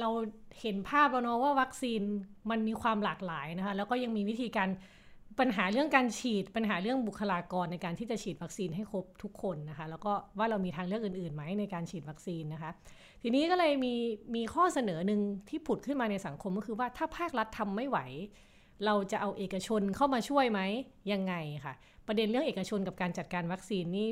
[0.00, 0.08] เรา
[0.60, 2.02] เห็นภาพแล้วเนาะว่าวัคซีน
[2.50, 4.68] มันมีความหลากหลายนะคะ แล้วก็ยังมีวิธีการ
[5.38, 12.70] ปัญหาเรื่องการฉีดปัญหาเรื่องบุคลากรในการที่จะฉีดวัคซีนให้ครบทุกคนนะคะ แล้วก็ว่าเรามีทางเลือกอื่นๆไหมในการฉีดวัคซีนนะคะ
[13.22, 13.94] ทีนี้ก็เลยมี
[14.34, 17.98] มีข้อเสนอหนึ่งที่ผุดขึ้นมาในสังคมก็คือว่าถ้าภาครัฐทำไม่ไหว
[18.84, 20.60] เราจะเอาเอกชนเข้ามาช่วยไหม
[21.12, 21.74] ยังไงค่ะ
[22.06, 24.08] ประเด็นเรื่องเอกชนกับการจัดการวัคซีนนี่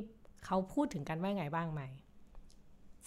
[0.46, 1.82] เขาพูดถึงกันว่าไงบ้างไหม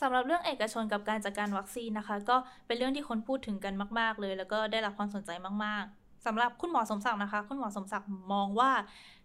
[0.02, 2.36] สำหรับเรื่องเอกชนกับการจัดการวัคซีนนะคะ ก็
[2.68, 5.32] เป็นเรื่องที่คนพูดถึงกันมาก ๆ เลย แล้วก็ได้รับความสนใจ
[5.66, 8.72] มากๆ สำหรับคุณหมอสมศักดิ์นะคะ คุณหมอสมศักดิ์มองว่า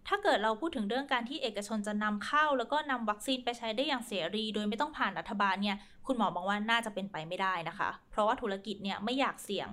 [0.07, 9.67] ถ้าเกิดเราพูดถึงเรื่องการที่เอกชนจะนำเข้า แล้วก็นำวัคซีนไปใช้ได้อย่างเสรี โดยไม่ต้องผ่านรัฐบาลเนี่ยคุณหมอมองว่าน่าจะเป็นไปไม่ได้นะคะ เพราะว่าธุรกิจเนี่ยไม่อยากเสี่ยง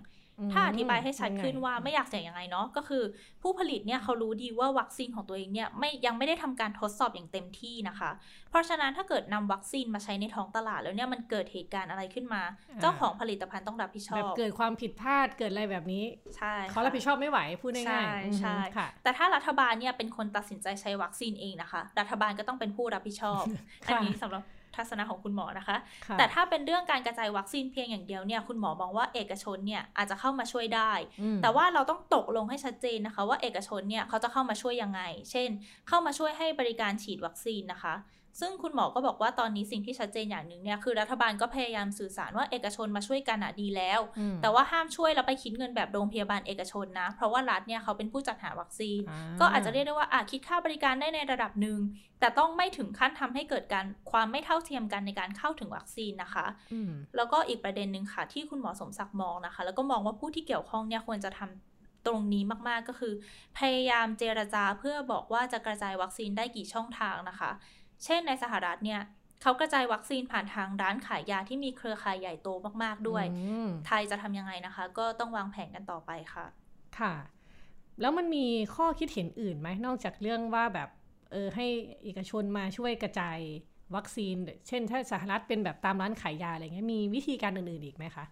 [0.53, 3.03] ถ้าอธิบายให้ชัดขึ้นว่าไม่อยากเสี่ยงยังไงเนาะก็คือ
[3.42, 8.11] ผู้ผลิตเนี่ยเขารู้ดีว่าวัคซีนของตัวเองเนี่ยไม่ยังไม่ได้ทำการทดสอบอย่างเต็มที่นะคะ
[8.51, 12.42] เพราะฉะนั้นถ้าเกิดนำวัคซีนมาใช้ในท้องตลาดแล้วเนี่ยมันเกิดเหตุการณ์อะไรขึ้นมา
[12.81, 16.05] เจ้าของผลิตภัณฑ์ต้องรับผิดชอบแบบเกิดความผิดพลาดเกิดอะไรแบบนี้
[16.37, 23.42] ใช่เขารับผิดชอบไม่ไหวพูดง่ายๆใช่ใช่ค่ะแต่ถ้ารัฐบาลเนี่ยเป็นคนตัดสินใจใช้วัคซีนเองนะคะ รัฐบาลก็ต้องเป็นผู้รับผิดชอบ
[23.87, 24.42] ค่ะอันนี้สำหรับ
[24.76, 35.48] ทัศนะของคุณหมอนะคะค่ะแต่ถ้าเป็นเรื่องการกระจายวัคซีนเพียงอย่างเดียวเนี่ยคุณหมอมองว่าเอกชนเนี่ยอาจจะเข้ามาช่วยได้อืมแต่ว่าเราต้องตกลงให้ชัดเจนนะคะ ว่าเอกชนเนี่ยเขาจะเข้ามาช่วยยังไง เช่น
[35.88, 37.94] เข้ามาช่วยให้บริการฉีดวัคซีนนะคะ
[38.40, 49.01] ซึ่งคุณหมอก็บอกว่าตอนนี้สิ่งที่ชัดเจนอย่างหนึ่งเนี่ยคือรัฐบาลก็พยายามสื่อสารว่าเอกชนมาช่วยกันอะดีแล้วอืมแต่ว่าห้ามช่วยแล้วไปคิดเงินแบบโรงพยาบาลเอกชนนะ เพราะว่ารัฐเนี่ยเขาเป็นผู้จัดหาวัคซีน
[49.40, 51.79] ก็อาจจะเรียกได้ว่าอาคิดค่าบริการได้ในระดับหนึ่ง
[52.20, 63.12] แต่ต้องไม่ถึงขั้นทำให้เกิดการความไม่เท่าเทียมกันในการเข้าถึงวัคซีนนะคะอืมแล้วก็อีกประเด็นหนึ่งค่ะ ที่คุณหมอสมศักดิ์มองนะคะ แล้วก็มองว่าผู้ที่เกี่ยวข้องเนี่ยควรจะทำตรงนี้มากๆก็คือ
[63.59, 67.51] พยายามเจรจาเพื่อบอกว่าจะกระจายวัคซีนได้กี่ช่องทางนะคะ
[68.04, 69.00] เช่นในสหรัฐเนี่ย
[69.42, 72.48] เขากระจายวัคซีนผ่านทางร้านขายยาที่มีเครือข่ายใหญ่โต
[72.83, 76.46] มากๆด้วยอืมไทยจะทำยังไงนะคะ ก็ต้องวางแผนกันต่อไปค่ะ
[76.98, 77.14] ค่ะ
[78.00, 80.88] แล้วมันมีข้อคิดเห็นอื่นไหมนอกจากเรื่องว่าแบบ
[81.33, 81.66] เออให้
[82.04, 83.38] เอกชนมาช่วยกระจาย
[83.94, 84.35] วัคซีน
[84.68, 88.24] เช่น ถ้าสหรัฐเป็นแบบตามร้านขายยาอะไรเงี้ยมีวิธีการอื่นๆอีกไหมคะ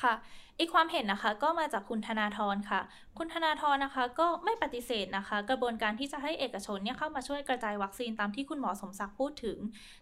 [0.00, 0.14] ค่ะ
[0.58, 2.80] อีกความเห็นนะคะก็มาจากคุณธนาธรค่ะ
[3.18, 9.58] คุณธนาธรนะคะก็ไม่ปฏิเสธนะคะ กระบวนการที่จะให้เอกชนเนี่ยเข้ามาช่วยกระจายวัคซีนตามที่คุณหมอสมศักดิ์พูดถึง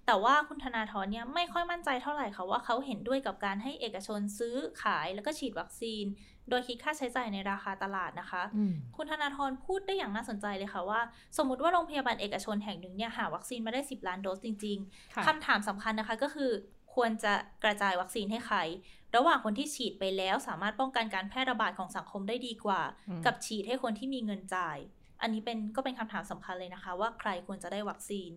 [0.07, 6.05] แต่ว่าคุณธนาธรเนี่ยไม่ค่อยมั่นใจเท่าไหร่ค่ะว่าเขาเห็นด้วยกับการให้เอกชนซื้อขายแล้วก็ฉีดวัคซีน
[6.49, 11.01] โดยคิดค่าใช้จ่ายในราคาตลาดนะคะอืมคุณธนาธรพูดได้อย่างน่าสนใจเลยค่ะว่า
[11.39, 16.51] สมมติว่าโรงพยาบาลเอกชนแห่งหนึ่งเนี่ยหาวัคซีนมาได้ 10 ล้านโดสจริง ๆค่ะคำถามสำคัญนะคะก็คือ
[16.95, 17.33] ควรจะ
[17.65, 18.59] กระจายวัคซีนให้ใคร
[19.17, 24.79] ระหว่างคนที่ฉีดไปแล้วสามารถป้องกันการแพร่ระบาดของสังคมได้ดีกว่าอืมกับฉีดให้คนที่มีเงินจ่าย
[25.23, 28.31] อันนี้เป็นก็เป็นคำถามสำคัญเลยนะคะ ว่าใครควรจะได้วัคซีน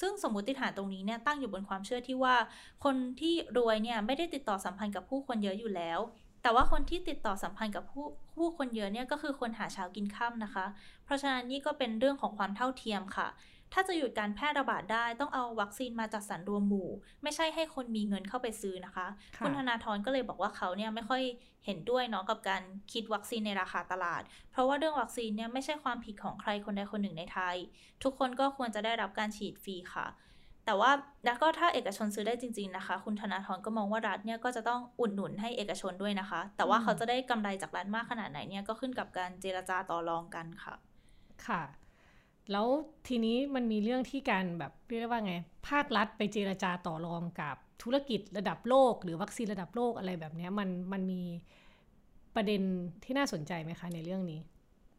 [0.00, 2.36] ซึ่งสมมติฐานตรงนี้เนี่ยตั้งอยู่บนความเชื่อที่ว่า
[2.84, 5.98] คนที่รวยเนี่ยไม่ได้ติดต่อสัมพันธ์กับผู้คนเยอะอยู่แล้ว
[6.42, 10.64] แต่ว่าคนที่ติดต่อสัมพันธ์กับผู้ผู้คนเยอะเนี่ยก็คือคนหาเช้ากินค่ำนะคะ
[11.04, 13.28] เพราะฉะนั้นนี่ก็เป็นเรื่องของความเท่าเทียมค่ะ
[13.72, 16.90] ถ้าจะหยุดการแพร่ระบาดได้ต้องเอาวัคซีนมาจัดสรรรวมหมู่
[17.22, 19.06] ไม่ใช่ให้คนมีเงินเข้าไปซื้อนะคะ
[19.36, 21.22] ค่ะคุณธนาธรก็เลยบอกว่าเขาเนี่ยไม่ค่อย
[21.66, 27.56] เห็นด้วยเนาะกับการคิดวัคซีนในราคาตลาด เพราะว่าเรื่องวัคซีนเนี่ยไม่ใช่ความผิดของใครคนใดคนหนึ่งในไทย
[28.02, 30.06] ทุกคนก็ควรจะได้รับการฉีดฟรีค่ะ
[30.66, 30.90] แต่ว่า
[31.24, 40.74] แล้วก็ถ้าเอกชนซื้อได้จริง ๆนะคะ คุณธนาธรก็มองว่ารัฐเนี่ยก็จะต้องอุดหนุนให้เอกชนด้วยนะคะ แต่ว่าอืมเขาจะได้กำไรจากรัฐมากขนาดไหนเนี่ยก็ขึ้นกับการเจรจาต่อรองกันค่ะ
[41.46, 41.62] ค่ะ
[42.50, 42.66] แล้ว
[43.08, 45.34] ทีนี้มันมีเรื่องที่การแบบเรียกว่าไง
[45.68, 51.22] ภาครัฐไปเจรจาต่อรองกับธุรกิจระดับโลก หรือวัคซีนระดับโลกอะไรแบบนี้มันมันมี
[52.34, 52.62] ประเด็น
[53.04, 54.40] ที่น่าสนใจไหมคะในเรื่องนี้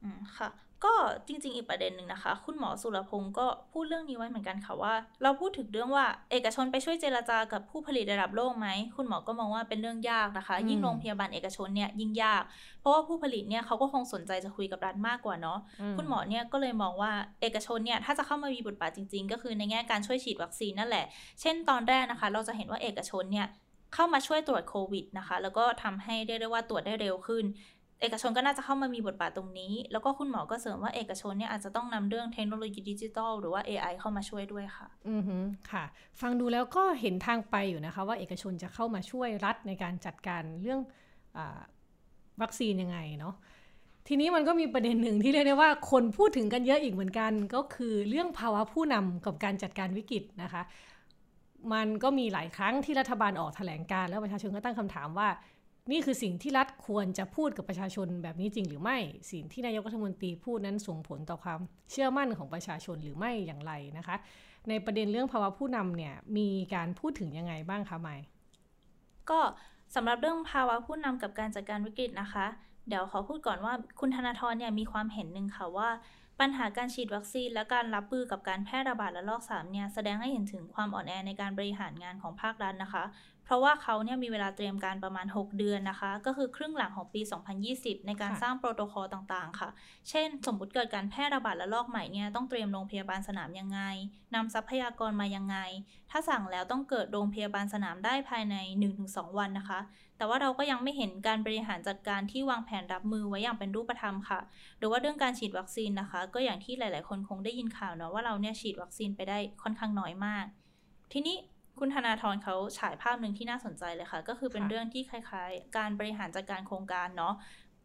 [0.02, 0.50] อืมค่ะ
[0.86, 0.94] ก็
[1.28, 4.94] จริง ๆ อีกประเด็นหนึ่งนะคะ คุณหมอสุรพงศ์ก็พูดเรื่องนี้ไว้เหมือนกันค่ะว่า
[5.24, 12.44] เราพูดถึงเรื่องว่าเอกชนไปช่วยเจรจากับผู้ผลิตระดับโลกไหม คุณหมอก็มองว่าเป็นเรื่องยากนะคะอืมยิ่งโรงพยาบาลเอกชนเนี่ยยิ่งยาก
[12.80, 15.60] เพราะว่าผู้ผลิตเนี่ยเขาก็คงสนใจจะคุยกับรัฐมากกว่าเนาะ
[15.98, 21.06] คุณหมอเนี่ยก็เลยมองว่าเอกชนเนี่ยถ้าจะเข้ามามีบทบาทจริง ๆ ก็คือในแง่การช่วยฉีดวัคซีนนั่นแหละ
[21.42, 23.48] เช่นตอนแรกนะคะ เราจะเห็นว่าเอกชนเนี่ย
[23.94, 27.44] เข้ามาช่วยตรวจโควิดนะคะ แล้วก็ทำให้เรียกได้ว่าตรวจได้เร็วขึ้น
[28.04, 35.38] เอกชนก็น่าจะเข้ามามีบทบาทตรงนี้ แล้วก็คุณหมอก็เสริมว่าเอกชนเนี่ยอาจจะต้องนำเรื่องเทคโนโลยีดิจิทัลหรือว่า AI เข้ามาช่วยด้วยค่ะ อือฮึ
[35.72, 35.84] ค่ะ
[36.22, 40.80] ฟังดูแล้วก็เห็นทางไปอยู่นะคะ ว่าเอกชนจะเข้ามาช่วยรัฐในการจัดการเรื่อง
[41.38, 41.40] อ
[42.42, 43.36] วัคซีนยังไงเนาะ
[44.08, 50.62] ทีนี้มันก็มีประเด็นหนึ่งที่เรียกได้ว่าคนพูดถึงกันเยอะอีกเหมือนกัน ก็คือเรื่องภาวะผู้นำกับการจัดการวิกฤตนะคะ
[51.74, 55.28] มันก็มีหลายครั้งที่รัฐบาลออกแถลงการแล้วประชาชนก็ตั้งคำถามว่า
[55.92, 58.98] นี่คือสิ่งที่รัฐควรจะพูดกับประชาชนแบบนี้จริงหรือไม่
[59.32, 61.60] สิ่งที่นายกรัฐมนตรีพูดนั้นส่งผลต่อความ
[61.92, 64.16] เชื่อมั่นของประชาชนหรือไม่อย่างไรนะคะ
[64.70, 68.24] ในประเด็นเรื่องภาวะผู้นำเนี่ยมีการพูดถึงยังไงบ้างคะไมค์
[69.30, 69.40] ก็
[69.96, 72.46] สำหรับเรื่องภาวะผู้นำกับการจัดการวิกฤตนะคะ
[72.88, 75.90] เดี๋ยวขอพูดก่อนว่าคุณธนาธรเนี่ยมีความเห็นหนึ่งค่ะว่า
[76.40, 83.04] ปัญหาการฉีดวัคซีน และการรับมือกับการแพร่ระบาดระลอก3เนี่ยแสดงให้เห็นถึงความอ่อนแอในการบริหารงานของภาครัฐนะคะ
[83.46, 87.22] เพราะว่าเขาเนี่ยมีเวลาเตรียมการประมาณ 6 เดือนนะคะ ก็คือครึ่งหลังของปี
[87.64, 89.70] 2020 ในการค่ะสร้างโปรโตคอลต่างๆ ค่ะ
[90.10, 93.80] เช่น สมมุติเกิดการแพร่ระบาดระลอกใหม่เนี่ยต้องเตรียมโรงพยาบาลสนามยังไง
[94.36, 95.58] นำทรัพยากรมายังไง
[96.12, 98.56] ถ้าสั่งแล้วต้องเกิดโรงพยาบาลสนามได้ภายใน
[98.98, 99.80] 1-2 วันนะคะ
[100.18, 104.40] แต่ว่าเราก็ยังไม่เห็นการบริหารจัดการที่วางแผนรับมือไว้อย่างเป็นรูปธรรมค่ะ
[104.78, 110.46] หรือว่าเรื่องการฉีดวัคซีนนะคะ ก็อย่างที่หลาย ๆ คนคงได้ยินข่าวเนาะว่าเราเนี่ยฉีดวัคซีนไปได้ค่อนข้างน้อยมาก
[111.12, 111.36] ทีนี้
[111.80, 117.34] คุณธนาธรเขาฉายภาพหนึ่งที่น่าสนใจเลยค่ะ ก็คือเป็นค่ะเรื่องที่คล้าย ๆ การบริหารจัดการโครงการเนาะ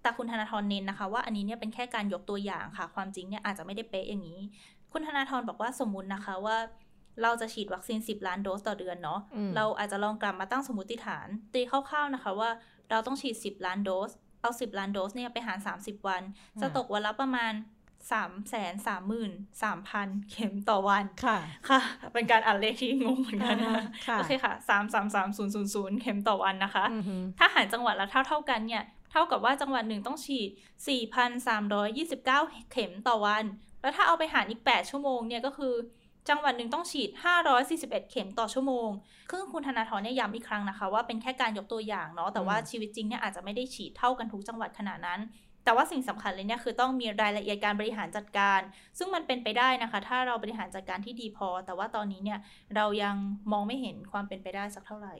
[0.03, 4.41] แต่คุณธนาธรเน้นนะคะ ว่าอันนี้เนี่ยเป็นแค่การยกตัวอย่างค่ะ ความจริงเนี่ยอาจจะไม่ได้เป๊ะอย่างนี้
[4.93, 6.57] คุณธนาธรบอกว่าสมมุตินะคะว่า
[7.23, 12.51] เราจะฉีดวัคซีน 10 ล้านโดสต่อเดือนเนาะอืมเราอาจจะลองกลับมาตั้งสมมติฐาน ตีคร่าวๆนะคะว่า
[12.91, 14.11] เราต้องฉีด 10 ล้านโดส
[14.43, 16.23] เอา 10 ล้านโดสเนี่ยไปหาร 30 วัน
[16.61, 17.53] จะตกวันละประมาณ
[18.11, 18.53] 3 3
[18.87, 19.13] 3 3 0
[19.63, 19.75] 0
[20.09, 21.81] 0เข็มต่อวันค่ะ ค่ะ
[22.15, 30.51] เป็นการอ่านเลขที่งงเหมือนกันนะอ่าค่ะโอเคค่ะ3 3 3 0 0 0เข็มต่อวันนะคะอือฮึถ้าหารจังหวัดละเท่าเท่าๆกันเนี่ย เท่ากับว่าจังหวัดหนึ่งต้องฉีด
[31.41, 33.45] 4,329 เข็มต่อวัน
[33.81, 35.75] แล้วถ้าเอาไปหารอีก 8 ชั่วโมงเนี่ยก็คือ
[36.29, 37.11] จังหวัดหนึ่งต้องฉีด
[37.61, 38.89] 541 เข็มต่อชั่วโมง
[39.31, 45.21] คือคุณธนาธรเนี่ยย้ำอีกครั้งนะคะ ว่าเป็นแค่การยกตัวอย่างเนาะแต่ว่าชีวิตจริงเนี่ยอาจจะไม่ได้ฉีดเท่ากันทุกจังหวัดขนาดนั้น
[45.69, 48.61] แต่ว่าสิ่งสำคัญเลยเนี่ยคือต้องมีรายละเอียดการบริหารจัดการ
[48.99, 52.39] ซึ่งมันเป็นไปได้นะคะ ถ้าเราบริหารจัดการที่ดีพอ แต่ว่าตอนนี้เนี่ย
[52.77, 53.17] เรายัง
[53.53, 55.15] มองไม่เห็นความเป็นไปได้สักเท่าไหร่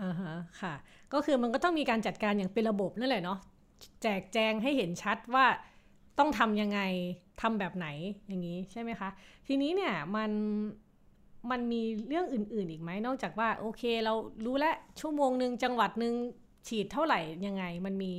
[0.00, 0.74] อ่าฮะค่ะ
[1.12, 3.38] ก็คือมันก็ต้องมีการจัดการอย่างเป็นระบบนั่นแหละเนาะ
[4.02, 5.46] แจกแจงให้เห็นชัดว่า
[6.18, 6.80] ต้องทำยังไง
[7.40, 7.88] ทำแบบไหน
[8.28, 9.08] อย่างนี้ใช่ไหมคะ
[9.46, 10.30] ทีนี้เนี่ยมัน
[11.50, 16.14] มันมีเรื่องอื่น ๆ อีกไหมนอกจากว่าโอเคเรารู้แล้วชั่วโมงหนึ่งจังหวัดหนึ่ง
[16.68, 18.12] ฉีดเท่าไหร่ยังไง มันมี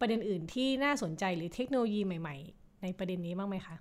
[0.00, 3.76] ประเด็นอื่นที่น่าสนใจหรือเทคโนโลยีใหม่ ๆ ในประเด็นนี้บ้างไหมคะ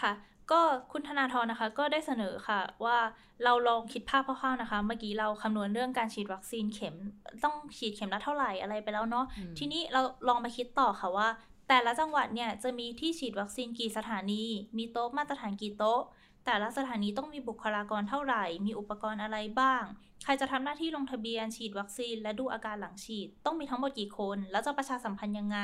[0.00, 0.12] ค่ะ
[0.50, 0.60] ก็
[0.92, 2.98] คุณธนาธรนะคะก็ได้เสนอค่ะว่า
[3.44, 6.96] เราลองคิดภาพคร่าวๆนะคะ เมื่อกี้เราคำนวณเรื่องการฉีดวัคซีนเข็ม
[7.44, 9.26] ต้องฉีดเข็มละเท่าไหร่อะไรไปแล้วเนาะ
[9.58, 11.28] ทีนี้เราลองมาคิดต่อค่ะว่า
[11.68, 14.44] แต่ละจังหวัดเนี่ยจะมีที่ฉีดวัคซีนกี่สถานี
[14.76, 16.00] มีโต๊ะมาตรฐานกี่โต๊ะ
[16.46, 19.82] แต่ละสถานีต้องมีบุคลากรเท่าไหร่ มีอุปกรณ์อะไรบ้าง
[20.24, 25.58] ใครจะทำหน้าที่ลงทะเบียนฉีดวัคซีน และดูอาการหลังฉีด ต้องมีทั้งหมดกี่คน แล้วจะประชาสัมพันธ์ยังไง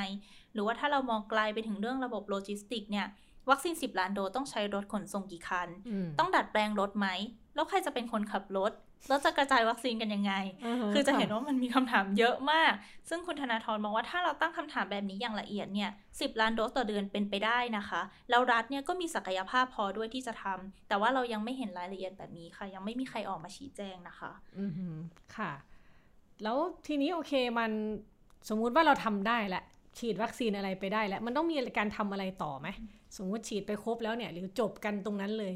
[0.53, 3.07] หรือว่าถ้าเรามองไกลไปถึงเรื่องระบบโลจิสติกเนี่ย
[3.51, 5.69] วัคซีน 10 ล้านโดสต้องใช้รถขนส่งกี่คัน
[6.19, 7.07] ต้องดัดแปลงรถไหม
[7.55, 8.73] แล้วใครจะเป็นคนขับรถ
[9.09, 10.33] แล้วจะกระจายวัคซีนกันยังไง
[10.95, 12.73] คือจะเห็นว่ามันมีคำถามเยอะมาก
[13.09, 24.97] ซึ่งคุณธนาธรมองว่าถ้าเราตั้งคำถามแบบนี้อย่างละเอียดเนี่ยสิล้านโดสต่อเดือนเป็นไปได้นะคะ แล้วรัฐเนี่ยก็มีศักยภาพพอด้วยที่จะทำแต่ว่าเรายังไม่เห็นรายละเอียดแบบนี้ค่ะ ยังไม่มีใครออกมาชี้แจงนะคะ อืม
[25.37, 25.53] ค่ะ
[26.43, 27.71] แล้วทีนี้โอเคมัน
[28.49, 29.65] สมมุติว่าเราทำได้แหละ
[29.99, 32.69] ฉีดวัคซีนอะไรไปได้แล้ว มันต้องมีการทำอะไรต่อไหม
[33.17, 35.55] สมมติฉีดไปครบแล้วเนี่ย หรือจบกันตรงนั้นเลย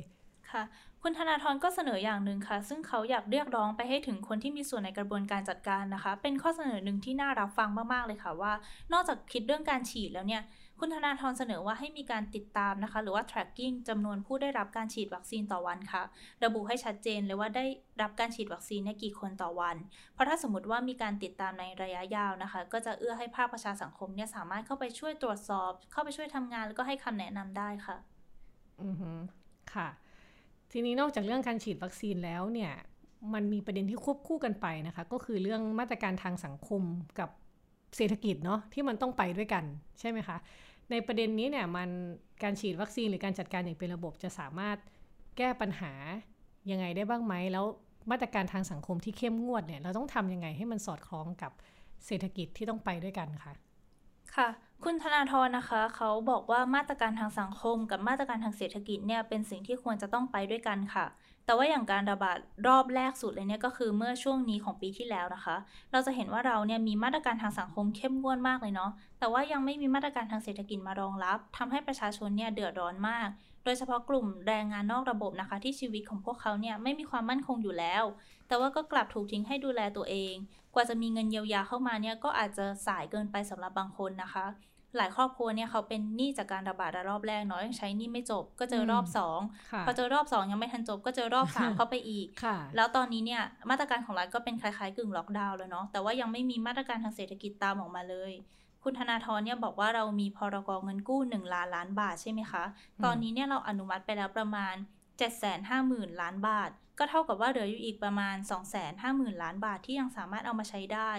[0.52, 0.62] ค่ะ
[1.02, 8.52] คุณธนาธรก็เสนออย่างหนึ่งค่ะ ซึ่งเขาอยากเรียกร้องไปให้ถึงคนที่มีส่วนในกระบวนการจัดการนะคะ เป็นข้อเสนอหนึ่งที่น่ารับฟังมากๆเลยค่ะว่า
[8.92, 10.42] นอกจากคิดเรื่องการฉีดแล้วเนี่ย
[10.80, 16.02] คุณธนาธรเสนอว่าให้มีการติดตามนะคะ หรือว่า tracking จำนวนผู้ได้รับการฉีดวัคซีนต่อวันค่ะ
[16.44, 17.64] ระบุให้ชัดเจนเลยว่าได้
[18.02, 19.76] รับการฉีดวัคซีนในกี่คนต่อวัน
[20.14, 27.96] เพราะถ้าสมมติว่ามีการติดตามในระยะยาวนะคะ ก็จะเอื้อให้ภาคประชาสังคมเนี่ยสามารถเข้าไปช่วยตรวจสอบ เข้าไปช่วยทำงานแล้วก็ให้คำแนะนำได้ค่ะ
[28.82, 29.10] อือฮึ
[29.74, 29.88] ค่ะ
[30.72, 32.72] ทีนี้นอกจากเรื่องการฉีดวัคซีนแล้วเนี่ย
[33.34, 36.82] มันมีประเด็นที่ควบคู่กันไปนะคะ ก็คือเรื่องมาตรการทางสังคม
[37.18, 37.30] กับ
[37.96, 39.64] เศรษฐกิจเนาะที่มันต้องไปด้วยกัน
[40.00, 40.36] ใช่ไหมคะ
[40.90, 41.88] ในประเด็นนี้เนี่ยมัน
[42.42, 44.76] การฉีดวัคซีนหรือการจัดการอย่างเป็นระบบจะสามารถ
[45.36, 45.92] แก้ปัญหา
[46.70, 47.64] ยังไงได้บ้างไหมแล้ว
[48.10, 51.52] มาตรการทางสังคมที่เข้มงวดเนี่ยเราต้องทำยังไงให้มันสอดคล้องกับ
[52.06, 53.52] เศรษฐกิจที่ต้องไปด้วยกันคะ
[54.36, 54.48] ค่ะ
[54.84, 61.06] คุณธนาธรนะคะ เขาบอกว่ามาตรการทางสังคม กับมาตรการทางเศรษฐกิจเนี่ยเป็นสิ่งที่ควรจะต้องไปด้วยกันค่ะ
[61.46, 65.56] แต่ว่าอย่างการระบาดรอบแรกสุดเลยเนี่ยก็คือเมื่อช่วงนี้ของปีที่แล้วนะคะ
[65.92, 73.28] เราจะเห็นว่าเราเนี่ยมีมาตรการทางสังคมเข้มงวดมากเลยเนาะ แต่ว่ายังไม่มีมาตรการทางเศรษฐกิจมารองรับทำให้ประชาชนเนี่ยเดือดร้อนมาก
[73.64, 78.04] โดยเฉพาะกลุ่มแรงงานนอกระบบนะคะ ที่ชีวิตของพวกเขาเนี่ยไม่มีความมั่นคงอยู่แล้ว
[78.48, 80.34] แต่ว่าก็กลับถูกทิ้งให้ดูแลตัวเอง
[80.74, 84.46] กว่าจะมีเงินเยียวยาเข้ามาเนี่ยก็อาจจะสายเกินไปสำหรับบางคนนะคะ
[84.96, 89.38] หลายครอบครัวเนี่ยเขาเป็นหนี้จากการระบาดระรอบแรกเนาะยังใช้หนี้ไม่จบก็เจอรอบสอง
[89.86, 92.26] พอเจอรอบสองยังไม่ทันจบก็เจอรอบสามเข้าไปอีก
[92.76, 98.32] แล้วตอนนี้เนี่ยมาตรการของรัฐก็เป็นคล้ายๆกึ่งล็อกดาวน์แล้วเนาะแต่ว่ายังไม่มีมาตรการทางเศรษฐกิจตามออกมาเลย
[98.82, 102.64] คุณธนาธรเนี่ยบอกว่าเรามีพรกเงินกู้ 1 ล้านล้านบาทใช่ไหมคะ
[103.04, 104.74] ตอนนี้เนี่ยเราอนุมัติไปแล้วประมาณ
[105.48, 108.36] 750,000 ล้านบาท ก็เท่ากับว่าเหลืออยู่อีกประมาณ
[108.88, 111.10] 250,000 ล้านบาทที่ยังสามารถเอามาใช้ได้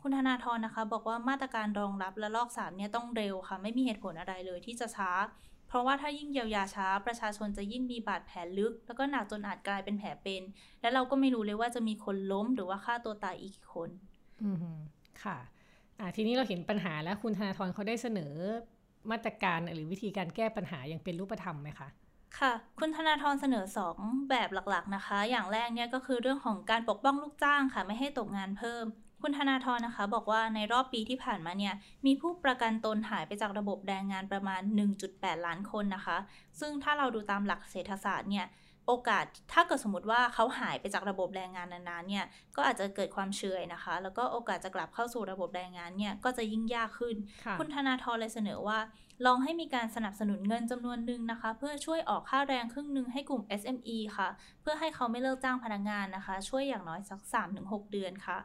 [0.00, 5.10] คุณธนาธรนะคะ บอกว่ามาตรการรองรับและลอกสามเนี่ยต้องเร็วค่ะ ไม่มีเหตุผลอะไรเลยที่จะช้า
[5.68, 10.42] เพราะว่าถ้ายิ่งเยียวยาช้า ประชาชนจะยิ่งมีบาดแผลลึก แล้วก็หนักจนอาจกลายเป็นแผลเป็น
[10.80, 13.90] และเราก็ไม่รู้เลยว่าจะมีคนล้มหรือว่าฆ่าตัวตายอีกคน
[14.42, 14.56] อืม
[15.22, 15.38] ค่ะ
[15.98, 18.34] อ่าทีนี้เราเห็นปัญหาแล้วคุณธนาธรเขาได้เสนอ
[19.10, 21.88] มาตรการหรือวิธีการแก้ปัญหาอย่างเป็นรูปธรรมไหมคะ
[22.38, 23.64] ค่ะ คุณธนาธรเสนอ
[23.98, 28.84] 2 แบบหลักๆนะคะ อย่างแรกเนี่ยก็คือเรื่องของการปกป้องลูกจ้างค่ะ ไม่ให้ตกงานเพิ่ม
[29.22, 31.74] คุณธนาธรนะคะ บอกว่าในรอบปีที่ผ่านมาเนี่ย
[32.06, 34.60] มีผู้ประกันตนหายไปจากระบบแรงงานประมาณ
[35.02, 36.16] 1.8 ล้านคนนะคะ
[36.60, 38.46] ซึ่งถ้าเราดูตามหลักเศรษฐศาสตร์เนี่ย
[38.86, 42.24] โอกาสถ้าเกิดสมมติว่าเขาหายไปจากระบบแรงงานนานๆเนี่ย
[42.56, 47.16] ก็อาจจะเกิดความเชื่อนะคะ แล้วก็โอกาสจะกลับเข้าสู่ระบบแรงงานเนี่ยก็จะยิ่งยากขึ้น
[47.58, 48.78] คุณธนาธรเลยเสนอว่า
[49.26, 54.28] ลองให้มีการสนับสนุนเงินจำนวนหนึ่งนะคะ เพื่อช่วยออกค่าแรงครึ่งหนึ่งให้กลุ่ม SME ค่ะ
[54.60, 57.20] เพื่อให้เขาไม่เลิกจ้างพนักงานนะคะ ช่วยอย่างน้อยสัก
[57.56, 58.38] 3-6 เดือนค่ะ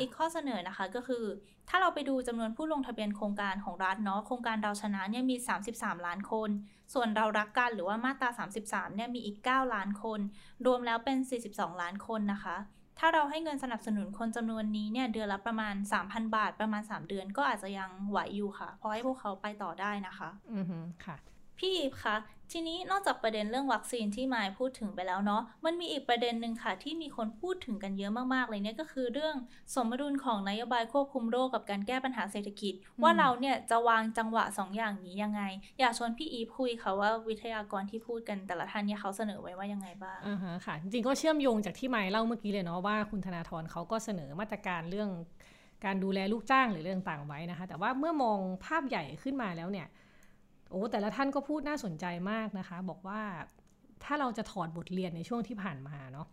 [0.00, 1.24] อีกข้อเสนอนะคะก็คือ
[1.68, 5.36] ถ้าเราไปดูจำนวนผู้ลงทะเบียนโครงการของรัฐเนาะโครงการเราชนะเนี่ยมี
[5.70, 6.50] 33 ล้านคน
[6.94, 8.30] ส่วนเรารักกันหรือว่ามาตรา
[8.62, 10.20] 33เนี่ยมีอีก 9 ล้านคน
[10.66, 11.18] รวมแล้วเป็น
[11.50, 12.56] 42 ล้านคนนะคะ
[12.98, 15.74] ถ้าเราให้เงินสนับสนุนคนจำนวนนี้เนี่ยเดือนละประมาณ
[16.04, 20.64] 3,000 บาทประมาณ 3 เดือนก็อาจจะยังไหวอยู่ค่ะเพราะให้พวกเขาไปต่อได้นะคะ อือ
[21.04, 21.16] ค่ะ
[21.58, 22.14] พี่คะ
[22.52, 29.34] ทีนี้นอกจากประเด็นเรื่องวัคซีนที่มายพูดถึงไปแล้วเนาะ มันมีอีกประเด็นหนึ่งค่ะ ที่มีคนพูดถึงกันเยอะมากๆเลยเนี่ยก็คือเรื่อง
[29.74, 35.42] สมดุลของนโยบายควบคุมโรคกับการแก้ปัญหาเศรษฐกิจ ว่าเราเนี่ยจะวางจังหวะสองอย่างนี้ยังไง
[35.80, 45.10] อยากชวนพี่อีฟคุยค่ะว่าวิทยากรที่พูดกันแต่ละท่านเนี่ยเขาเสนอไว้ว่ายังไงบ้างอ่าฮะค่ะ จริงๆก็เชื่อมโยงจากที่ไมค์เล่าเมื่อกี้เลยเนาะว่าคุณธนาธรเขาก็เสนอมาตรการเรื่อง
[45.84, 49.86] การดูแลลูกจ้างหรือเรื่องต่างไว้นะคะ แต่ว่าเมื่อมองภาพใหญ่ขึ้นมาแล้วเนี่ย
[50.72, 53.20] โอ้แต่ละท่านก็พูดน่าสนใจมากนะคะ บอกว่า
[54.04, 56.26] ถ้าเราจะถอดบทเรียนในช่วงที่ผ่านมาเนาะ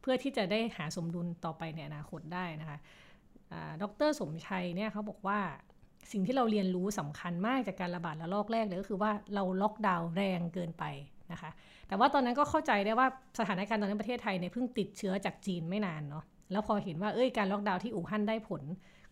[0.00, 2.78] เพื่อที่จะได้หาสมดุลต่อไปในอนาคตได้นะคะ
[3.82, 5.38] ดรสมชัยเนี่ยเขาบอกว่า
[6.12, 10.84] สิ่งที่เราเรียนรู้สำคัญมากจากการระบาดระลอกแรกเลยก็คือว่าเราล็อกดาวน์แรงเกินไป
[11.32, 11.50] นะคะ
[11.88, 13.06] แต่ว่าตอนนั้นก็เข้าใจได้ว่า
[13.38, 18.62] สถานการณ์ตอนนั้นประเทศไทยเนี่ยเพิ่งติดเชื้อจากจีนไม่นานเนาะแล้วพอเห็นว่าเอ้ยการล็อกดาวน์ที่อู่ฮั่นได้ผล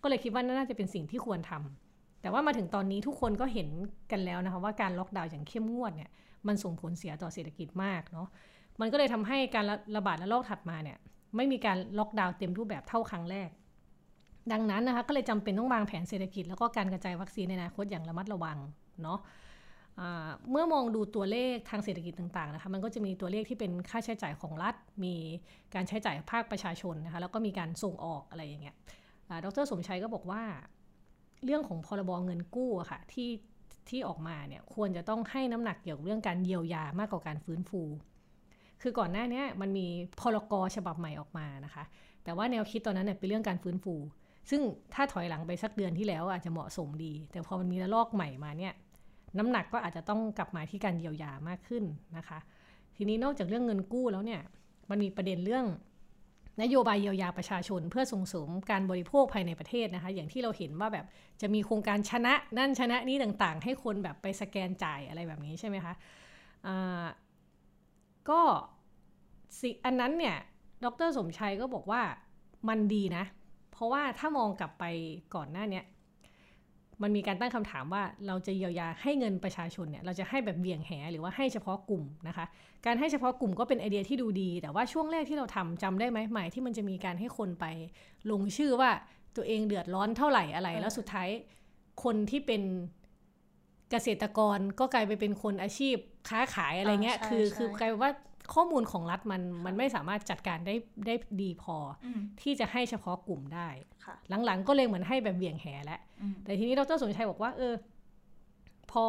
[0.03, 1.84] ก็เลยคิดว่าน่าจะเป็นสิ่งที่ควรทำ
[2.25, 3.69] แต่ว่ามาถึงตอนนี้ทุกคนก็เห็น
[4.13, 6.11] กันแล้วนะคะว่าการล็อกดาวน์อย่างเข้มงวดเนี่ย
[6.47, 8.29] มันส่งผลเสียต่อเศรษฐกิจมากเนาะ
[8.81, 9.65] มันก็เลยทำให้การ
[9.97, 10.99] ระบาดระลอกถัดมาเนี่ย
[11.37, 13.49] ไม่มีการล็อกดาวน์เต็มรูปแบบเท่าครั้งแรก
[14.53, 18.59] ดังนั้นนะคะก็เลยจำเป็นต้องวางแผนเศรษฐกิจ แล้วก็การกระจายวัคซีนในอนาคตอย่างระมัดระวัง
[19.03, 19.19] เนาะ
[20.51, 25.15] เมื่อมองดูตัวเลขทางเศรษฐกิจต่างๆนะคะมันก็จะมีตัวเลขที่เป็นค่าใช้จ่ายของรัฐ มี
[25.75, 28.77] การใช้จ่ายภาคประชาชนนะคะแล้วก็มีการส่งออกอะไรอย่างเงี้ย
[29.45, 30.43] ดรสมชัยก็บอกว่า
[31.45, 33.31] เรื่องของพรบเงินกู้อะค่ะที่
[33.89, 37.83] ที่ออกมาเนี่ยควรจะต้องให้น้ำหนักเกี่ยวกับเรื่องการเยียวยามากกว่าการฟื้นฟู
[38.83, 39.87] คือก่อนหน้านี้มันมี
[40.21, 41.85] พรกฉบับใหม่ออกมานะคะ
[42.25, 43.95] แต่ว่าแนวคิดตอนนั้นเนี่ยเป็นเรื่องการฟื้นฟู
[44.51, 44.61] ซึ่ง
[44.95, 48.73] ถ้าถอยหลังไปสักเดือนที่แล้วอาจจะเหมาะสมดี แต่พอมันมีระลอกใหม่มาเนี่ย
[49.39, 51.85] น้ำหนักก็อาจจะต้องกลับมาที่การเยียวยามากขึ้น
[52.17, 52.39] นะคะ
[52.97, 54.41] ทีนี้นอกจากเรื่องเงินกู้แล้วเนี่ย
[54.91, 55.65] มันมีประเด็นเรื่อง
[56.63, 61.07] นโยบายเยียวยาประชาชน เพื่อส่งเสริมการบริโภคภายในประเทศนะคะ อย่างที่เราเห็นว่าแบบ
[61.41, 67.09] จะมีโครงการชนะนั่นชนะนี้ต่างๆ ให้คนแบบไปสแกนจ่ายอะไรแบบนี้ใช่ไหมคะะ
[68.31, 68.41] ก็
[69.61, 70.37] สิอันนั้นเนี่ย
[70.85, 72.03] ดรสมชัยก็บอกว่า
[72.69, 73.25] มันดีนะ
[73.73, 74.85] เพราะว่าถ้ามองกลับไป
[75.35, 75.83] ก่อนหน้านี้
[77.03, 82.45] มันมีการตั้งคำถามว่าเราจะเยียวยาให้เงินประชาชนเนี่ยเราจะให้แบบเบี่ยงแหหรือว่าให้เฉพาะกลุ่มนะคะ
[82.87, 87.67] การให้เฉพาะกลุ่มก็เป็นไอเดียที่ดูดี แต่ว่าช่วงแรกที่เราทำจำได้ไหมหมายที่มันจะมีการให้คนไป
[88.31, 88.91] ลงชื่อว่า
[89.37, 91.29] ตัวเองเดือดร้อนเท่าไหร่อะไร แล้วสุดท้าย
[92.05, 92.63] คนที่เป็น
[93.91, 95.97] เกษตรกรก็กลายไปเป็นคนอาชีพ
[96.29, 98.11] ค้าขายอะไรเงี้ย คือคือกลายว่า
[98.55, 100.75] ข้อมูลของรัฐมันมันไม่สามารถจัดการได้
[101.07, 101.77] ได้ดีพอ
[102.43, 103.69] ที่จะให้เฉพาะกลุ่มได้
[104.45, 106.01] หลังๆก็เลยเหมือนให้แบบเบี่ยงแหแล้ว
[106.45, 107.75] แต่ทีนี้ดรสมชัยบอกว่า เออ
[108.91, 109.05] พอ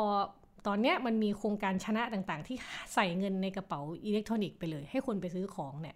[0.68, 2.58] ตอนเนี้ยมันมีโครงการชนะต่างๆ ที่
[2.94, 5.96] ใส่เงินในกระเป๋าอิเล็กทรอนิกส์ไปเลย ให้คนไปซื้อของเนี่ย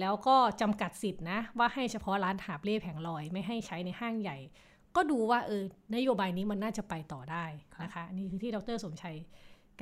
[0.00, 4.38] แล้วก็จำกัดสิทธินะ ว่าให้เฉพาะร้านหาบเล่แผงลอย ไม่ให้ใช้ในห้างใหญ่
[4.96, 5.62] ก็ดูว่าเออ
[5.96, 7.44] นโยบายนี้มันน่าจะไปต่อได้
[7.82, 9.16] นะคะ นี่คือที่ดรสมชัย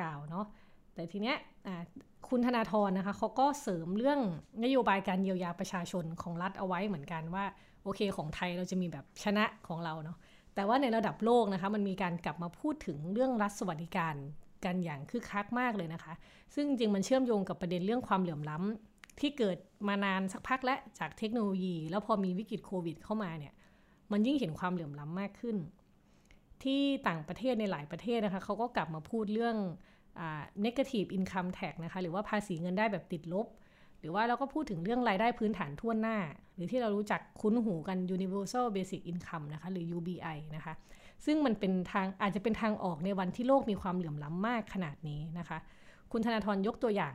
[0.00, 0.46] กล่าวเนาะ
[0.94, 1.36] แต่ทีเนี้ย
[2.28, 4.20] คุณธนาธรนะคะเขาก็เสริมเรื่อง
[4.64, 7.44] นโยบายการเยียวยาประชาชนของรัฐเอาไว้เหมือนกันว่า
[7.82, 10.16] โอเคของไทยเราจะมีแบบชนะของเราเนาะ
[10.54, 14.14] แต่ว่าในระดับโลกนะคะมันมีการกลับมาพูดถึงเรื่องรัฐสวัสดิการ
[14.64, 16.12] กันอย่างคึกคักมากเลยนะคะ
[16.54, 23.52] ซึ่งจริงมันเชื่อมโยงกับประเด็นเรื่องความเหลื่อมล้ำที่เกิดมานานสักพักและจากเทคโนโลยี แล้วพอมีวิกฤตโควิดเข้ามาเนี่ย
[24.12, 25.56] มันยิ่งเห็นความเหลื่อมล้ำมากขึ้น
[26.62, 29.56] ที่ต่างประเทศในหลายประเทศนะคะเขาก็กลับมาพูดเรื่อง
[30.64, 33.46] negative income tax นะคะ หรือว่าภาษีเงินได้แบบติดลบ
[34.00, 36.16] หรือว่าเราก็พูดถึงเรื่องรายได้พื้นฐานทั่วหน้า
[36.54, 40.74] หรือที่เรารู้จักคุ้นหูกัน universal basic income นะคะ หรือ UBI นะคะ
[41.24, 45.58] ซึ่งมันเป็นทางอาจจะเป็นทางออกในวันที่โลกมีความเหลื่อมล้ำมากขนาดนี้นะคะ
[46.12, 47.14] คุณธนาธรยกตัวอย่าง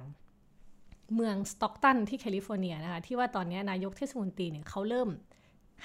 [1.15, 5.09] เมืองสต็อกตันที่แคลิฟอร์เนียนะคะ ที่ว่าตอนนี้นายกเทศมนตรีเนี่ยเขาเริ่ม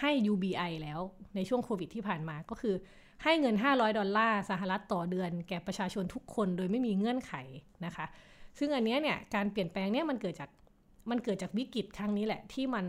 [0.00, 1.00] ให้ UBI แล้ว
[1.36, 2.74] ในช่วงโควิดที่ผ่านมาก็คือ
[3.22, 7.34] ให้เงิน 500 ดอลลาร์สหรัฐต่อเดือน แก่ประชาชนทุกคนโดยไม่มีเงื่อนไข
[7.84, 8.06] นะคะ
[8.58, 10.50] ซึ่งอันนี้เนี่ยการเปลี่ยนแปลงเนี่ยมันเกิดจาก
[11.10, 12.86] มันเกิดจากวิกฤตครั้งนี้แหละที่มัน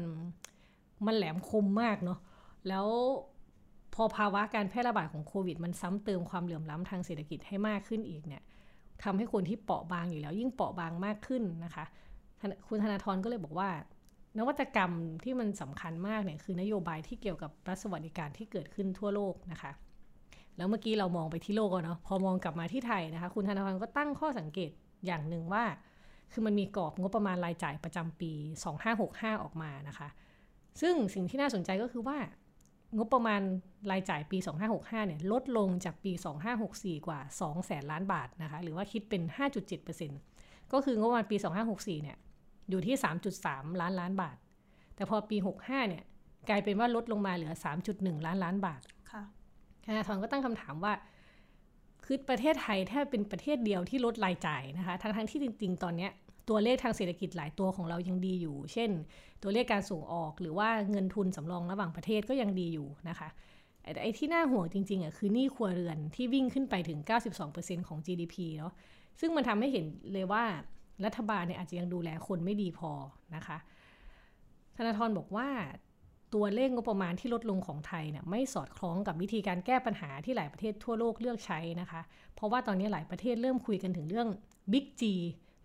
[1.05, 2.19] มันแหลมคมมากเนาะ
[2.67, 2.88] แล้ว
[3.93, 8.43] พอภาวะการแพร่ระบาดของโควิด มันซ้ำเติมความเหลื่อมล้ำทางเศรษฐกิจให้มากขึ้นอีกเนี่ย
[9.03, 11.85] ทำให้คนที่เปราะบางอยู่แล้ว ยิ่งเปราะบางมากขึ้นนะคะ
[12.67, 13.69] คุณธนาธรก็เลยบอกว่า
[14.38, 14.91] นวัตกรรม
[15.23, 19.71] ที่มันสำคัญมากเนี่ยคือนโยบายที่เกี่ยวกับรัฐสวัสดิการที่เกิดขึ้นทั่วโลกนะคะ
[20.58, 24.72] แล้วเมื่อกี้เรามองไปที่โลกเนาะพอมองกลับมาที่ไทยนะคะ คุณธนาธรก็ตั้งข้อสังเกต
[25.06, 25.63] อย่างหนึ่งว่า
[26.32, 28.32] คือมันมีกรอบงบประมาณรายจ่ายประจำปี
[28.88, 30.08] 2565 ออกมานะคะ
[30.82, 32.18] ซึ่งสิ่งที่น่าสนใจก็คือว่า
[32.97, 33.41] งบประมาณ
[33.91, 34.38] รายจ่ายปี
[34.72, 36.12] 2565 เนี่ยลดลงจากปี
[36.60, 39.22] 2564 กว่า 2 แสนล้านบาทนะคะ หรือว่าคิดเป็น
[39.97, 41.36] 5.7%ก็คืองบประมาณปี
[41.70, 42.18] 2564 เนี่ย
[42.70, 42.95] อยู่ที่
[43.38, 44.38] 3.3 ล้านล้านบาท
[44.95, 46.03] แต่พอปี 65 เนี่ย
[46.49, 47.53] กลายเป็นว่าลดลงมาเหลือ
[47.89, 48.82] 3.1 ล้านล้านบาท
[49.86, 50.93] ธนาธรก็ตั้งคำถามว่า
[52.05, 56.11] คือประเทศไทยแทบเป็นประเทศเดียวที่ลดรายจ่ายนะคะ ทั้งทั้งที่จริง ๆ ตอนเนี้ย
[56.49, 58.89] ตัวเลขทางเศรษฐกิจหลายตัวของเรายังดีอยู่ เช่น
[59.43, 63.29] ตัวเลขการส่งออกหรือว่าเงินทุนสำรองระหว่างประเทศก็ยังดีอยู่นะคะ
[63.93, 66.99] แต่ไอ้ที่น่าห่วงจริงๆอะคือหนี้ครัวเรือนที่วิ่งขึ้นไปถึง
[67.43, 68.73] 92%ของ GDP เนาะ
[69.19, 70.43] ซึ่งมันทำให้เห็นเลยว่า
[71.05, 72.91] รัฐบาลเนี่ยอาจจะยังดูแลคนไม่ดีพอ
[73.36, 73.57] นะคะ
[74.77, 75.47] ธนาธรบอกว่า
[76.36, 82.01] ตัวเลขงบประมาณที่ลดลงของไทยเนี่ยไม่สอดคล้องกับวิธีการแก้ปัญหาที่หลายประเทศทั่วโลกเลือกใช้นะคะ
[82.36, 84.27] เพราะว่าตอนนี้หลายประเทศเริ่มคุยกันถึงเรื่อง
[84.71, 85.03] Big G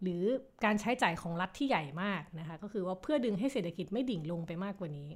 [0.02, 0.22] หรือ
[0.64, 5.08] การใช้จ่ายของรัฐที่ใหญ่มากนะคะ ก็คือว่าเพื่อดึงให้เศรษฐกิจไม่ดิ่งลงไปมากกว่านี้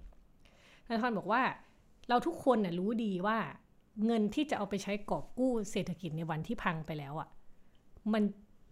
[0.88, 1.42] นาธรบอกว่า
[2.08, 3.38] เราทุกคนน่ยรู้ดีว่า
[4.06, 7.28] เงินที่จะเอาไปใช้กอบกู้เศรษฐกิจในวันที่พังไปแล้วอะ่ะ
[8.12, 8.22] มัน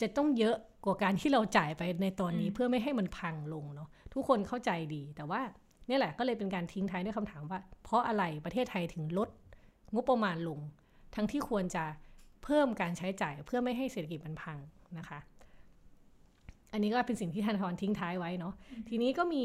[0.01, 5.41] จะต้องเยอะกว่าการที่เราจ่ายไปในตอนนี้เพื่อไม่ให้มันพังลงเนาะทุกคนเข้าใจดีแต่ว่า
[5.89, 9.29] นี่แหละก็เลยเป็นการทิ้งท้ายด้วยคำถามว่า เพราะอะไรประเทศไทยถึงลด
[9.95, 10.59] งบประมาณลง
[11.15, 11.85] ทั้งที่ควรจะ
[12.45, 14.59] เพิ่มการใช้จ่ายเพื่อไม่ให้เศรษฐกิจมันพัง
[14.99, 15.19] นะคะ
[16.73, 18.55] อันนี้ก็เป็นสิ่งที่ธนาธรทิ้งท้ายไว้เนาะ
[18.89, 19.45] ทีนี้ก็มี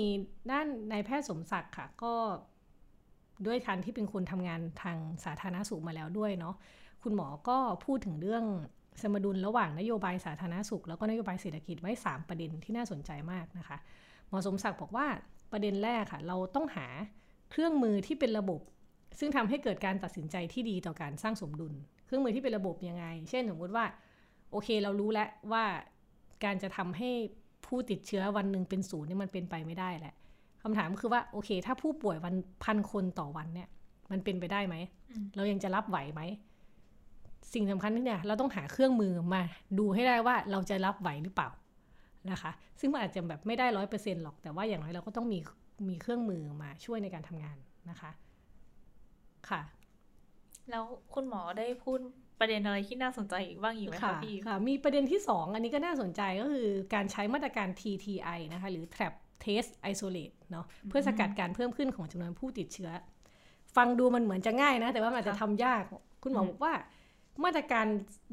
[0.52, 2.14] ด้านนายแพทย์สมศักดิ์ค่ะ ก็
[3.46, 6.56] ด้วยการที่เป็นคนทำงานทางสาธารณสุขมาแล้วด้วยเนาะ
[7.04, 8.44] คุณหมอก็พูดถึงเรื่อง
[9.02, 13.78] สมดุลระหว่างนโยบายสาธารณสุข แล้วก็นโยบายเศรษฐกิจไว้ 3 ประเด็นที่น่าสนใจมากนะคะ
[14.30, 15.08] หมอสมศักดิ์บอกว่า
[15.52, 16.88] ประเด็นแรกค่ะ เราต้องหา
[17.52, 18.62] เครื่องมือที่เป็นระบบ
[19.20, 21.74] ซึ่งทำให้เกิดการตัดสินใจที่ดีต่อการสร้างสมดุล
[22.06, 23.86] เครื่องมือที่เป็นระบบยังไง เช่นสมมติว่า
[24.52, 25.64] โอเคเรารู้แล้วว่า
[26.44, 27.10] การจะทำให้
[27.66, 30.14] ผู้ติดเชื้อวันหนึ่งเป็นศูนย์นี่มันเป็นไปไม่ได้แหละ
[30.64, 33.68] คำถามคือว่าโอเค ถ้าผู้ป่วยวันพันคนต่อวันเนี่ย
[34.12, 34.76] มันเป็นไปได้ไหม
[35.36, 36.22] เรายังจะรับไหวไหม
[37.54, 39.42] สิ่งสำคัญที่เนี่ย เราต้องหาเครื่องมือมา
[39.80, 41.50] ดูให้ได้ว่าเราจะรับไหวหรือเปล่า
[42.32, 45.40] นะคะ ซึ่งมันอาจจะแบบไม่ได้ร้อยเปอร์เซ็นหรอก แต่ว่าอย่างไรเราก็ต้องมี
[45.90, 47.58] มีเครื่องมือมาช่วยในการทำงาน
[47.90, 48.12] นะคะ
[49.50, 49.62] ค่ะ
[50.70, 52.00] แล้วคุณหมอได้พูด
[52.40, 59.14] ประเด็นอะไรที่น่าสนใจอีกบ้างอีกไหมคะพี่ค่ะ มีประเด็นที่ 2 อันนี้ก็น่าสนใจก็คือการใช้มาตรการ TTI นะคะ หรือ Trap
[59.44, 62.92] Test Isolate เนาะเพื่อสกัดการเพิ่มขึ้นของจำนวนผู้ติดเชื้อ
[63.76, 65.84] ฟังดูมันเหมือนจะง่ายนะ แต่ว่ามันอาจจะทำยาก
[66.24, 66.74] คุณหมอบอกว่า
[67.44, 67.86] มาตรการ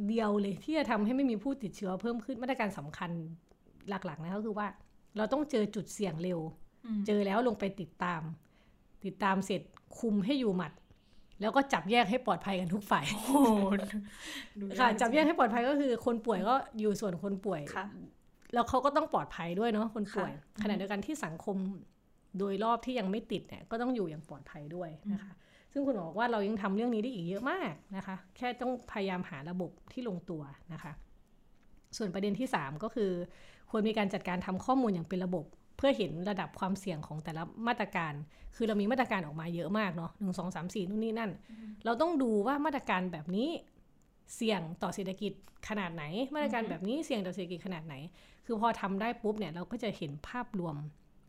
[0.08, 3.10] เดียวเลยที่จะทำให้ไม่มีผู้ติดเชื้อเพิ่มขึ้นมาตรการสำคัญ
[3.88, 4.66] หลักๆนะก็คือว่า
[5.16, 6.40] เราต้องเจอจุดเสี่ยงเร็ว
[7.06, 8.22] เจอแล้วลงไปติดตาม
[9.04, 9.62] ติดตามเสร็จ
[9.98, 10.72] คุมให้อยู่หมัด
[11.40, 13.04] แล้วก็จับแยกให้ปลอดภัยกันทุกฝ่าย
[14.78, 17.60] ค่ะ จับแยกให้ปลอดภัยก็คือ คนป่วยก็อยู่ส่วนคนป่วย
[18.54, 20.32] แล้วเขาก็ต้องปลอดภัยด้วยเนาะคนป่วย
[20.62, 21.56] ขณะเดียวกันที่สังคม
[22.38, 25.32] โดยรอบที่ยังไม่ติดเนี่ยก็ต้องอยู่อย่างปลอดภัยด้วยนะคะ
[25.72, 30.92] ซึ่งคุณบอกว่าเรายังทำเรื่องนี้ได้อีกเยอะมากนะคะ แค่ต้องพยายามหาระบบที่ลงตัวนะคะ
[31.96, 33.10] ส่วนประเด็นที่ 3 ก็คือ
[33.76, 35.44] ควรมีการจัดการทำข้อมูลอย่างเป็นระบบ
[35.76, 38.12] เพื่อเห็นระดับความเสี่ยงของแต่ละมาตรการ
[38.56, 41.30] คือเรามีมาตรการออกมาเยอะมากเนาะหนึ่งสองสามสี่นู่นนี่นั่น
[41.84, 43.48] เราต้องดูว่ามาตรการแบบนี้
[44.36, 45.32] เสี่ยงต่อเศรษฐกิจ
[45.68, 46.04] ขนาดไหน
[46.34, 47.94] มาตรการแบบนี้เสี่ยงต่อเศรษฐกิจขนาดไหน
[48.46, 50.76] คือพอทำได้ปุ๊บเนี่ยเราก็จะเห็นภาพรวม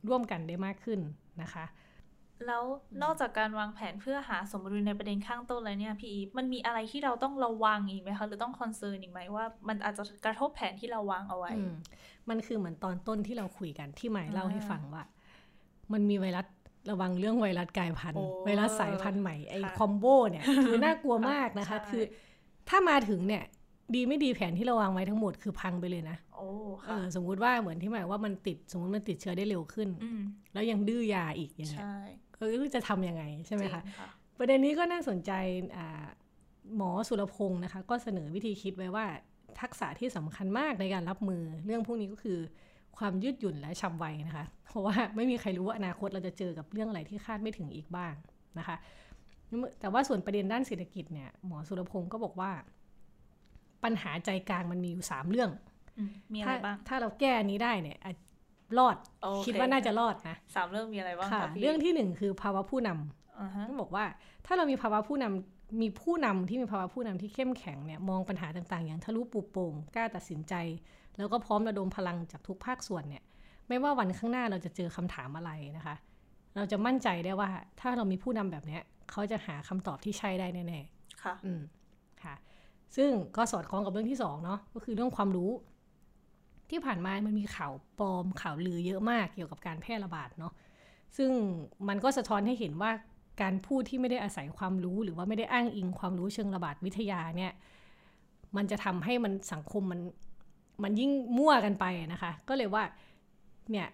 [0.08, 1.00] ร่วมกันได้มากขึ้น
[1.42, 1.66] นะคะ
[2.48, 2.64] แล้ว
[3.04, 11.52] นอกจากการวางแผนเพื่อหาสมดุลในประเด็นข้างต้นแล้วเนี่ยพี่อีมันมีอะไรที่เราต้องระวังอีกไหมคะหรือต้องคอนเซิร์นอีกไหมว่ามันอาจจะกระทบแผนที่เราวางเอาไว้
[12.30, 15.04] มันคือเหมือนตอนต้นที่เราคุยกันที่หมายเล่าให้ฟังว่า
[15.94, 16.46] มันมีไวรัส
[16.92, 22.04] ระวังเรื่องไวรัสกลายพันธุ์ไวรัสสายพันธุ์ใหม่ไอคอมโบเนี่ยคือน่ากลัวมากนะคะ คือ
[22.70, 23.44] ถ้ามาถึงเนี่ย
[23.96, 26.48] ดีไม่ดีแผนที่เราวางไว้ทั้งหมดคือพังไปเลยนะโอ้
[26.86, 29.90] เออสมมุติว่าเหมือนที่หมายว่ามันติดสมมติมันติดเชื้อได้เร็วขึ้น
[30.54, 31.84] แล้วยังดื้อยาอีกอย่างเงี้ย
[32.38, 33.82] เออจะทํำยังไงใช่ไหมคะ
[34.40, 35.32] ประเด็นนี้ก็น่าสนใจ
[36.76, 39.06] หมอสุรพงศ์นะคะ ก็เสนอวิธีคิดไว้ว่า
[39.62, 42.40] ทักษะที่สำคัญมากในการรับมือเรื่องพวกนี้ก็คือ
[42.98, 48.14] ความยืดหยุ่นและฉับไวนะคะ เพราะว่าไม่มีใครรู้ว่าอนาคตเราจะเจอกับเรื่องอะไรที่คาดไม่ถึงอีกบ้าง
[48.60, 48.78] นะคะ
[49.80, 52.52] แต่ว่าส่วนประเด็นด้านเศรษฐกิจเนี่ยหมอสุรพงศ์ก็บอกว่า
[53.84, 55.50] ปัญหาใจกลางมันมีอยู่สามเรื่อง
[56.34, 57.98] มีอะไรบ้าง ถ้าเราแก้นี้ได้เนี่ย
[58.80, 58.96] รอด
[59.46, 64.06] คิดว่าน่าจะรอดนะสามเรื่องมีอะไรบ้างคะเรื่องที่หนึ่งคือภาวะผู้นำต้องบอกว่า
[64.46, 70.54] ถ้าเรามีภาวะผู้นำมีผู้นำที่มีภาวะผู้นำที่เข้มแข็งเนี่ยมองปัญหาต่างๆ อย่างทะลุปูโป่งกล้าตัดสินใจ
[71.18, 73.24] แล้วก็พร้อมระดมพลังจากทุกภาคส่วนเนี่ย
[73.68, 75.96] ไม่ว่าวันข้างหน้าเราจะเจอคำถามอะไรนะคะ
[76.56, 77.50] เราจะมั่นใจได้ว่า
[77.80, 81.62] ถ้าเรามีผู้นำแบบเนี้ยเขาจะหาคำตอบที่ใช่ได้แน่ๆค่ะ อืม
[82.24, 82.36] ค่ะ
[82.96, 85.52] ซึ่งก็สอดคล้องกับเรื่องที่สองเนาะก็คือเรื่องความรู้
[86.70, 90.54] ที่ผ่านมามันมีข่าวปลอมข่าวลือเยอะมากเกี่ยวกับการแพร่ระบาดเนาะ
[91.18, 91.32] ซึ่ง
[91.88, 92.92] มันก็สะท้อนให้เห็นว่า
[93.42, 97.52] การพูดที่ไม่ได้อาศัยความรู้ หรือว่าไม่ได้อ้างอิงความรู้เชิงระบาดวิทยาเนี่ย
[98.56, 100.02] มันจะทำให้มันสังคมมัน
[100.84, 102.84] มันยิ่งมั่วกันไปนะคะ ก็เลยว่า
[103.72, 103.88] เนี่ย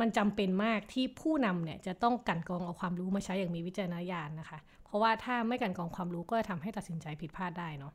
[0.00, 7.92] มันจำเป็นมากที่ผู้นำเนี่ยจะต้องกันกองเอาความรู้มาใช้อย่างมีวิจารณญาณนะคะ เพราะว่าถ้าไม่กันกองความรู้ก็จะทำให้ตัดสินใจผิดพลาดได้เนาะ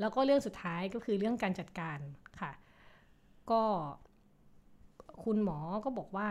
[0.00, 1.98] แล้วก็เรื่องสุดท้ายก็คือเรื่องการจัดการ
[2.40, 2.52] ค่ะ
[3.50, 3.62] ก็
[5.24, 6.28] คุณหมอก็บอกว่า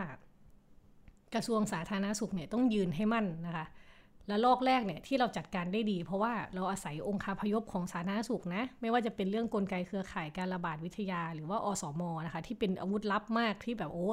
[1.34, 3.66] กระทรวงสาธารณสุขเนี่ยต้องยืนให้มั่นนะคะ
[4.28, 14.06] และลอกแรกเนี่ยที่เราจัดการได้ดี เพราะว่าเราอาศัยองค์คาพยพของสาธารณสุขนะ ไม่ว่าจะเป็นเรื่องกลไกเครือข่ายการระบาดวิทยา หรือว่าอสมนะคะ ที่เป็นอาวุธลับมากที่แบบโอ้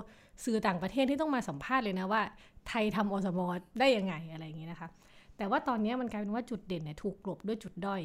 [0.43, 2.21] สื่อต่างประเทศที่ต้องมาสัมภาษณ์เลยนะว่า
[2.67, 3.39] ไทยทำอสม
[3.79, 4.89] ได้ยังไงอะไรอย่างนี้นะคะ
[5.37, 8.01] แต่ว่าตอนนี้มันกลายเป็นว่าจุดเด่นเนี่ยถูกกลบด้วยจุดด้อย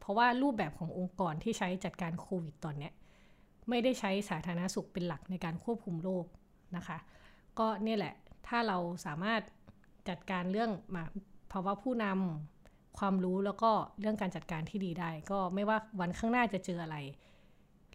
[0.00, 2.92] เพราะว่ารูปแบบขององค์กรที่ใช้จัดการโควิดตอนเนี้ย
[3.68, 6.24] ไม่ได้ใช้สาธารณสุขเป็นหลักในการควบคุมโรค
[6.76, 6.98] นะคะ
[7.58, 8.14] ก็เนี่ยแหละ
[8.48, 9.40] ถ้าเราสามารถ
[10.08, 11.04] จัดการเรื่องมา
[11.52, 16.96] ภาวะผู้นำความรู้แล้วก็เรื่องการจัดการที่ดีได้ ก็ไม่ว่าวันข้างหน้าจะเจออะไร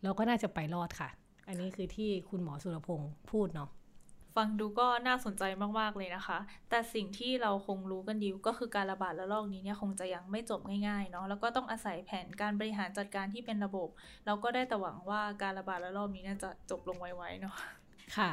[0.03, 1.09] เราก็น่าจะไปรอดค่ะ
[1.47, 3.69] อันนี้คือที่คุณหมอสุรพงศ์พูดเนาะ
[4.35, 5.43] ฟังดูก็น่าสนใจ
[5.79, 13.87] มากๆเลยนะคะ แต่สิ่งที่เราคงรู้กันอยู่ก็คือการระบาดระลอกนี้เนี่ยคงจะยังไม่จบง่ายๆเนาะ แล้วก็ต้องอาศัยแผนการบริหารจัดการที่เป็นระบบ
[14.25, 17.55] เราก็ได้แต่หวังว่าการระบาดระลอกนี้น่าจะจบลงไวๆเนาะ
[18.17, 18.31] ค่ะ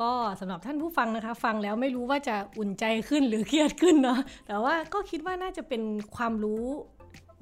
[0.00, 0.10] ก็
[0.40, 5.82] สำหรับท่านผู้ฟังนะคะ ฟังแล้วไม่รู้ว่าจะอุ่นใจขึ้นหรือเครียดขึ้นเนาะแต่ว่าก็คิดว่าน่าจะเป็น
[6.16, 6.64] ความรู้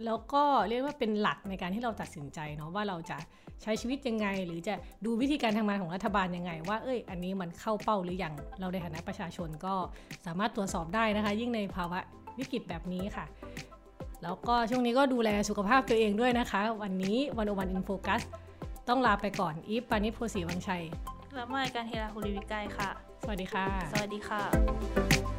[0.04, 3.18] แล้วก็เรียกว่าเป็นหลักในการที่เราตัดสินใจเนาะว่าเราจะ
[3.62, 4.74] ใช้ชีวิตยังไง หรือจะ
[5.04, 9.74] ดูวิธีการทำงานของรัฐบาลยังไง ว่าเอ้ยอันนี้มันเข้าเป้าหรือยังเราในฐานะประชาชนก็
[10.26, 11.98] สามารถตรวจสอบได้นะคะ ยิ่งในภาวะ
[12.38, 13.24] วิกฤตแบบนี้ค่ะ
[14.22, 18.20] แล้วก็ช่วงนี้ก็ดูแลสุขภาพตัวเองด้วยนะคะ วันนี้วันโอวันอินโฟกัส
[18.88, 20.84] ต้องลาไปก่อนอีฟปานิชโพสีวังชัย
[21.34, 22.88] แล้วมาการเฮราคุริวิกายค่ะ
[23.22, 25.29] สวัสดีค่ะ สวัสดีค่ะ